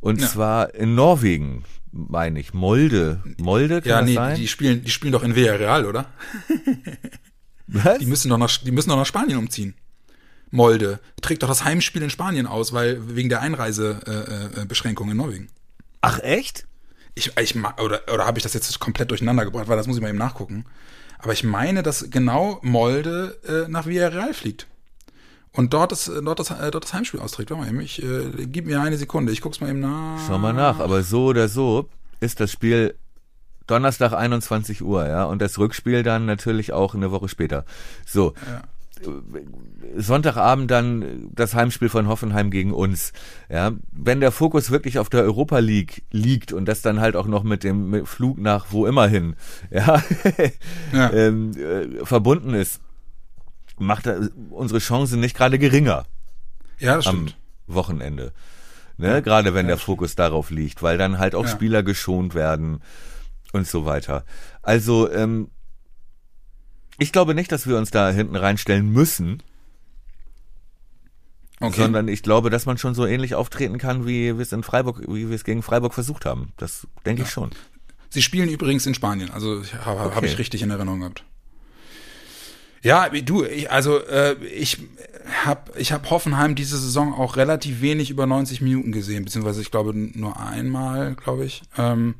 [0.00, 0.28] Und Ja.
[0.28, 2.54] zwar in Norwegen, meine ich.
[2.54, 3.22] Molde.
[3.38, 4.36] Molde, kann Ja, das nee, sein?
[4.36, 6.06] die spielen, die spielen doch in Villarreal, oder?
[7.66, 7.98] Was?
[7.98, 9.74] Die müssen doch nach, die müssen doch nach Spanien umziehen.
[10.50, 15.16] Molde trägt doch das Heimspiel in Spanien aus, weil wegen der Einreisebeschränkungen äh, äh, in
[15.26, 15.48] Norwegen.
[16.00, 16.66] Ach echt?
[17.14, 20.02] Ich, ich oder oder habe ich das jetzt komplett durcheinander gebracht, weil das muss ich
[20.02, 20.64] mal eben nachgucken.
[21.18, 24.66] Aber ich meine, dass genau Molde äh, nach Villarreal fliegt.
[25.60, 27.50] Und dort das, dort das, äh, dort das Heimspiel austrägt.
[27.50, 30.18] Warte mal eben, ich, äh, gib mir eine Sekunde, ich guck's mal eben nach.
[30.26, 31.86] Schau mal nach, aber so oder so
[32.20, 32.94] ist das Spiel
[33.66, 37.66] Donnerstag 21 Uhr, ja, und das Rückspiel dann natürlich auch eine Woche später.
[38.06, 38.32] So.
[39.98, 43.12] Sonntagabend dann das Heimspiel von Hoffenheim gegen uns.
[43.50, 47.26] Ja, wenn der Fokus wirklich auf der Europa League liegt und das dann halt auch
[47.26, 49.36] noch mit dem Flug nach wo immer hin,
[49.70, 50.02] ja,
[50.92, 51.12] Ja.
[51.12, 52.80] ähm, äh, verbunden ist,
[53.80, 56.04] macht er unsere Chancen nicht gerade geringer
[56.78, 57.36] Ja, das am stimmt.
[57.66, 58.32] Wochenende.
[58.96, 59.22] Ne?
[59.22, 61.50] Gerade wenn der Fokus darauf liegt, weil dann halt auch Ja.
[61.50, 62.82] Spieler geschont werden
[63.52, 64.24] und so weiter.
[64.62, 65.48] Also, ähm,
[66.98, 69.42] ich glaube nicht, dass wir uns da hinten reinstellen müssen,
[71.62, 71.82] Okay.
[71.82, 75.00] sondern ich glaube, dass man schon so ähnlich auftreten kann, wie wir es in Freiburg,
[75.08, 76.52] wie wir es gegen Freiburg versucht haben.
[76.56, 77.50] Das denke ich schon.
[78.08, 80.26] Sie spielen übrigens in Spanien, also habe hab Okay.
[80.26, 81.24] ich richtig in Erinnerung gehabt.
[82.82, 84.78] Ja, du, ich, also äh, ich
[85.44, 89.70] habe ich hab Hoffenheim diese Saison auch relativ wenig über 90 Minuten gesehen, beziehungsweise ich
[89.70, 91.62] glaube nur einmal, glaube ich.
[91.76, 92.14] Ähm,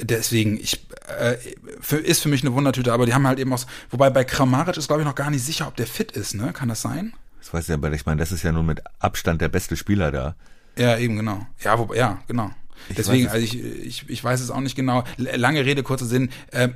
[0.00, 0.86] deswegen, ich
[1.18, 1.36] äh,
[1.80, 4.76] für, ist für mich eine Wundertüte, aber die haben halt eben auch, wobei bei Kramaric
[4.76, 6.52] ist glaube ich noch gar nicht sicher, ob der fit ist, ne?
[6.52, 7.12] Kann das sein?
[7.40, 10.10] Das weiß ich aber, ich meine, das ist ja nun mit Abstand der beste Spieler
[10.12, 10.34] da.
[10.78, 11.46] Ja, eben, genau.
[11.62, 12.50] Ja, wobei, ja, genau.
[12.88, 15.04] Ich Deswegen, also ich, ich, ich weiß es auch nicht genau.
[15.16, 16.30] Lange Rede, kurzer Sinn.
[16.50, 16.68] Äh,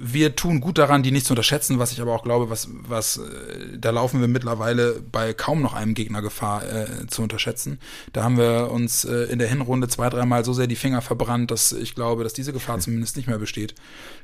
[0.00, 3.18] wir tun gut daran, die nicht zu unterschätzen, was ich aber auch glaube, was, was,
[3.18, 7.78] äh, da laufen wir mittlerweile bei kaum noch einem Gegner Gefahr äh, zu unterschätzen.
[8.12, 11.50] Da haben wir uns äh, in der Hinrunde zwei, dreimal so sehr die Finger verbrannt,
[11.50, 13.74] dass ich glaube, dass diese Gefahr zumindest nicht mehr besteht.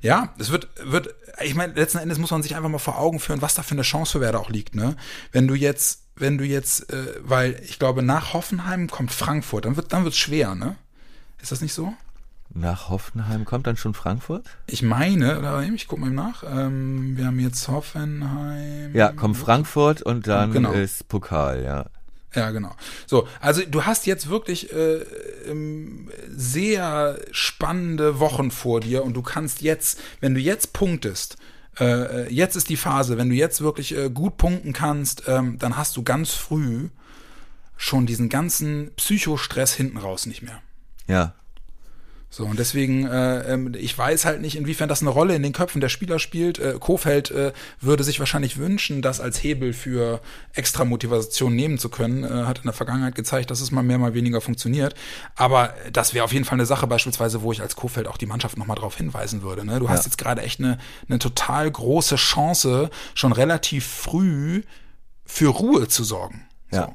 [0.00, 3.20] Ja, es wird, wird, ich meine, letzten Endes muss man sich einfach mal vor Augen
[3.20, 4.96] führen, was da für eine Chance für Werder auch liegt, ne?
[5.32, 9.76] Wenn du jetzt, wenn du jetzt, äh, weil ich glaube, nach Hoffenheim kommt Frankfurt, dann
[9.76, 10.76] wird, dann wird's schwer, ne?
[11.42, 11.94] Ist das nicht so?
[12.54, 14.46] Nach Hoffenheim kommt dann schon Frankfurt?
[14.66, 16.42] Ich meine, oder ich guck mal nach.
[16.42, 18.94] Ähm, wir haben jetzt Hoffenheim.
[18.94, 20.72] Ja, kommt Frankfurt und dann Genau.
[20.72, 21.86] ist Pokal, ja.
[22.34, 22.74] Ja, genau.
[23.06, 24.96] So, also du hast jetzt wirklich äh,
[25.48, 31.36] ähm, sehr spannende Wochen vor dir und du kannst jetzt, wenn du jetzt punktest,
[31.80, 35.76] äh, jetzt ist die Phase, wenn du jetzt wirklich äh, gut punkten kannst, ähm, dann
[35.76, 36.88] hast du ganz früh
[37.78, 40.60] schon diesen ganzen Psychostress hinten raus nicht mehr.
[41.06, 41.34] Ja.
[42.28, 45.52] So, und deswegen, äh, ähm, ich weiß halt nicht, inwiefern das eine Rolle in den
[45.52, 46.58] Köpfen der Spieler spielt.
[46.58, 50.20] Äh, Kofeld äh, würde sich wahrscheinlich wünschen, das als Hebel für
[50.52, 52.24] extra Motivation nehmen zu können.
[52.24, 54.94] Äh, hat in der Vergangenheit gezeigt, dass es mal mehr, mal weniger funktioniert.
[55.36, 58.26] Aber das wäre auf jeden Fall eine Sache beispielsweise, wo ich als Kofeld auch die
[58.26, 59.64] Mannschaft nochmal drauf hinweisen würde.
[59.64, 59.78] Ne?
[59.78, 60.06] Du hast Ja.
[60.06, 64.62] jetzt gerade echt eine, eine total große Chance, schon relativ früh
[65.24, 66.44] für Ruhe zu sorgen.
[66.72, 66.92] Ja.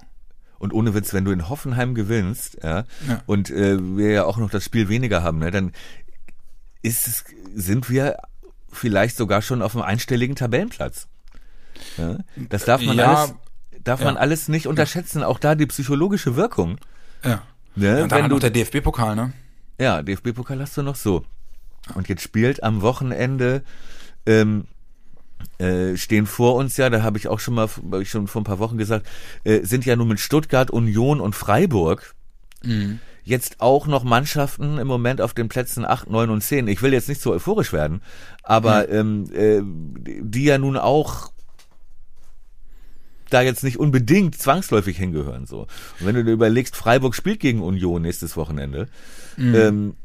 [0.62, 3.22] Und ohne Witz, wenn du in Hoffenheim gewinnst, ja, Ja.
[3.26, 5.72] und äh, wir ja auch noch das Spiel weniger haben, ne, dann
[6.84, 7.24] ist es,
[7.56, 8.18] sind wir
[8.72, 11.08] vielleicht sogar schon auf einem einstelligen Tabellenplatz.
[11.98, 12.20] Ja?
[12.50, 13.34] Das darf man Ja, alles,
[13.84, 15.24] darf man alles nicht unterschätzen.
[15.24, 16.78] Auch da die psychologische Wirkung.
[17.24, 17.42] Ja.
[17.76, 18.04] Ne?
[18.04, 19.34] Und dann wenn du, noch der DFB-Pokal, ne?
[19.80, 21.26] ja, DFB-Pokal hast du noch so.
[21.96, 23.64] Und jetzt spielt am Wochenende
[24.26, 24.66] ähm,
[25.58, 28.42] äh, stehen vor uns ja, da habe ich auch schon mal, hab ich schon vor
[28.42, 29.08] ein paar Wochen gesagt,
[29.44, 32.16] äh, sind ja nun mit Stuttgart, Union und Freiburg
[33.24, 36.68] jetzt auch noch Mannschaften im Moment auf den Plätzen 8, 9 und 10.
[36.68, 38.02] Ich will jetzt nicht so euphorisch werden,
[38.44, 39.62] aber ähm, äh,
[40.22, 41.32] die ja nun auch
[43.30, 45.62] da jetzt nicht unbedingt zwangsläufig hingehören so.
[45.62, 48.90] Und wenn du dir überlegst, Freiburg spielt gegen Union nächstes Wochenende,
[49.56, 49.96] ähm,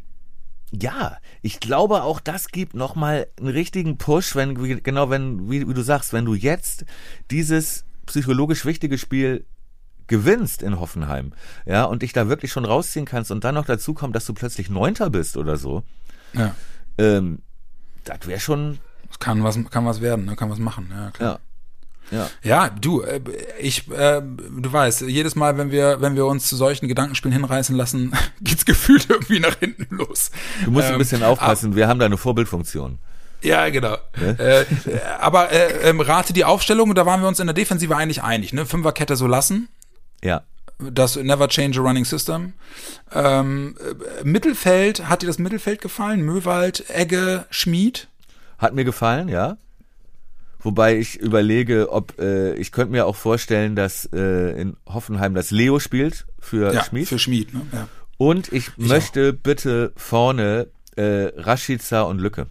[0.73, 5.69] ja, ich glaube auch das gibt nochmal einen richtigen Push, wenn, wie- genau wenn, wie,
[5.69, 6.85] wie du sagst, wenn du jetzt
[7.31, 9.47] dieses psychologisch wichtige Spiel
[10.09, 11.33] gewinnst in Hoffenheim,
[11.67, 14.35] ja, und dich da wirklich schon rausziehen kannst und dann noch dazu kommt, dass du
[14.35, 15.83] plötzlich Neunter bist oder so,
[16.33, 16.55] Ja.
[16.99, 17.43] ähm,
[18.05, 20.37] das wäre schon, Das kann was, kann was werden, ne?
[20.37, 21.33] kann was machen, ja klar.
[21.35, 21.39] ja,
[22.11, 23.21] ja, Ja, du, äh,
[23.61, 27.75] ich, äh, du weißt, jedes Mal, wenn wir, wenn wir uns zu solchen Gedankenspielen hinreißen
[27.77, 30.31] lassen, geht's gefühlt irgendwie nach hinten los.
[30.65, 32.99] du musst ein Ähm, bisschen aufpassen, wir haben da eine Vorbildfunktion.
[33.43, 33.97] Ja, genau.
[34.19, 34.37] Ne?
[34.39, 37.95] Äh, äh, aber äh, ähm, rate die Aufstellung, da waren wir uns in der Defensive
[37.95, 38.65] eigentlich einig, ne?
[38.67, 39.69] Fünferkette so lassen.
[40.25, 40.43] Ja,
[40.79, 42.55] Das Never Change a Running System.
[43.13, 43.77] Ähm,
[44.21, 46.23] äh, Mittelfeld, hat dir das Mittelfeld gefallen?
[46.23, 48.09] Möwald, Egge, Schmied?
[48.59, 49.59] hat mir gefallen, ja.
[50.67, 55.53] Wobei ich überlege, ob äh, ich könnte mir auch vorstellen, dass äh, in Hoffenheim das
[55.53, 57.07] Leo spielt für Ja, Schmid.
[57.07, 57.61] für Schmied, ne?
[57.73, 57.89] Ja.
[58.19, 62.49] Und ich möchte bitte vorne äh, Rashica und Lücke.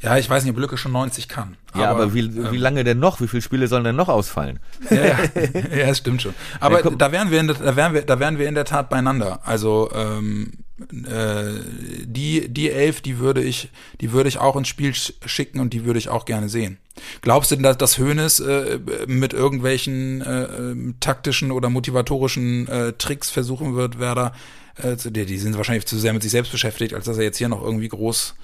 [0.00, 1.56] Ja, ich weiß nicht, ob Lücke schon 90 kann.
[1.76, 3.20] Ja, aber, aber wie, ähm, wie lange denn noch?
[3.20, 4.58] Wie viele Spiele sollen denn noch ausfallen?
[4.90, 5.18] Ja, ja,
[5.76, 6.34] ja das stimmt schon.
[6.58, 8.90] Aber ja, da wären wir, in, da wären wir, da wären wir in der Tat
[8.90, 9.38] beieinander.
[9.44, 13.68] Also ähm, äh, die die elf, die würde ich,
[14.00, 16.78] die würde ich auch ins Spiel schicken und die würde ich auch gerne sehen.
[17.22, 22.92] Glaubst du denn, dass das Hönes äh, mit irgendwelchen äh, ähm, taktischen oder motivatorischen äh,
[22.94, 24.32] Tricks versuchen wird, Werder?
[24.76, 27.38] Äh, die, die sind wahrscheinlich zu sehr mit sich selbst beschäftigt, als dass er jetzt
[27.38, 28.34] hier noch irgendwie groß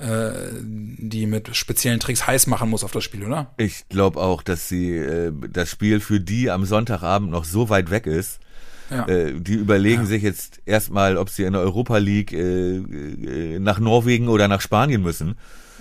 [0.00, 0.30] äh,
[0.62, 3.52] die mit speziellen Tricks heiß machen muss auf das Spiel, oder?
[3.58, 7.90] Ich glaube auch, dass sie äh, das Spiel für die am Sonntagabend noch so weit
[7.90, 8.40] weg ist.
[8.90, 9.06] Ja.
[9.06, 10.06] Äh, die überlegen ja.
[10.06, 14.60] sich jetzt erstmal, ob sie in der Europa League äh, äh, nach Norwegen oder nach
[14.60, 15.36] Spanien müssen.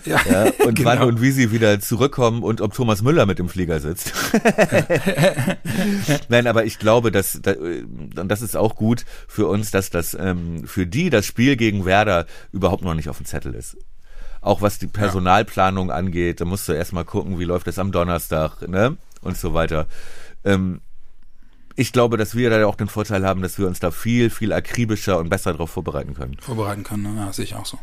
[0.05, 0.89] Ja, ja und genau.
[0.89, 4.13] wann und wie sie wieder zurückkommen und ob Thomas Müller mit im Flieger sitzt.
[6.29, 10.65] Nein, aber ich glaube, dass und das ist auch gut für uns, dass das ähm,
[10.65, 13.75] für die das Spiel gegen Werder überhaupt noch nicht auf dem Zettel ist
[14.41, 15.95] auch was die Personalplanung ja.
[15.95, 18.97] angeht, da musst du erstmal gucken, wie läuft es am Donnerstag, ne?
[19.21, 19.87] Und so weiter.
[20.45, 20.79] Ähm,
[21.79, 24.51] ich glaube, dass wir da auch den Vorteil haben, dass wir uns da viel, viel
[24.51, 26.35] akribischer und besser darauf vorbereiten können.
[26.39, 27.21] Vorbereiten können, ne?
[27.25, 27.79] ja, sehe ich auch so.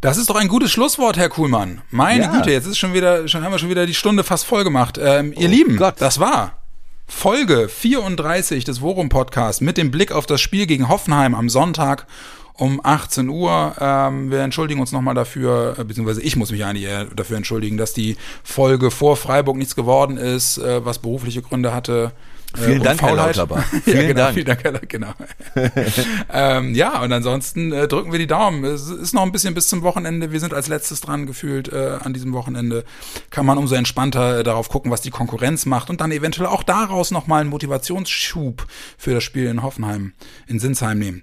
[0.00, 1.82] Das ist doch ein gutes Schlusswort, Herr Kuhlmann.
[1.90, 2.30] Meine ja.
[2.32, 4.98] Güte, jetzt ist schon wieder, schon haben wir schon wieder die Stunde fast voll gemacht.
[5.00, 5.94] Ähm, ihr oh Lieben, Gott.
[5.98, 6.58] das war
[7.06, 12.06] Folge 34 des Worum Podcasts mit dem Blick auf das Spiel gegen Hoffenheim am Sonntag
[12.54, 13.76] um 18 Uhr.
[13.80, 17.92] Ähm, wir entschuldigen uns nochmal dafür, äh, beziehungsweise ich muss mich eigentlich dafür entschuldigen, dass
[17.92, 22.12] die Folge vor Freiburg nichts geworden ist, äh, was berufliche Gründe hatte.
[22.56, 23.64] Äh, vielen Dank, Herr Lauterbach.
[23.84, 24.34] Vielen ja, genau, Dank.
[24.34, 25.14] Vielen Dank, Herr genau.
[26.32, 28.64] ähm, ja, und ansonsten äh, drücken wir die Daumen.
[28.64, 30.32] Es ist noch ein bisschen bis zum Wochenende.
[30.32, 32.84] Wir sind als letztes dran gefühlt äh, an diesem Wochenende.
[33.30, 36.62] Kann man umso entspannter äh, darauf gucken, was die Konkurrenz macht und dann eventuell auch
[36.62, 40.12] daraus nochmal einen Motivationsschub für das Spiel in Hoffenheim,
[40.46, 41.22] in Sinsheim nehmen.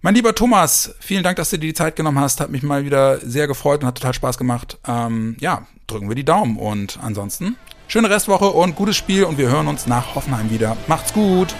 [0.00, 2.40] Mein lieber Thomas, vielen Dank, dass du dir die Zeit genommen hast.
[2.40, 4.78] Hat mich mal wieder sehr gefreut und hat total Spaß gemacht.
[4.86, 7.56] Ähm, ja, drücken wir die Daumen und ansonsten
[7.88, 10.76] schöne Restwoche und gutes Spiel und wir hören uns nach Hoffenheim wieder.
[10.86, 11.54] Macht's gut.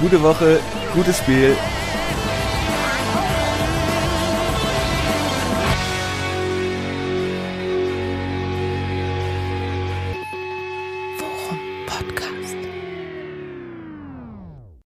[0.00, 0.60] Gute Woche,
[0.94, 1.56] gutes Spiel.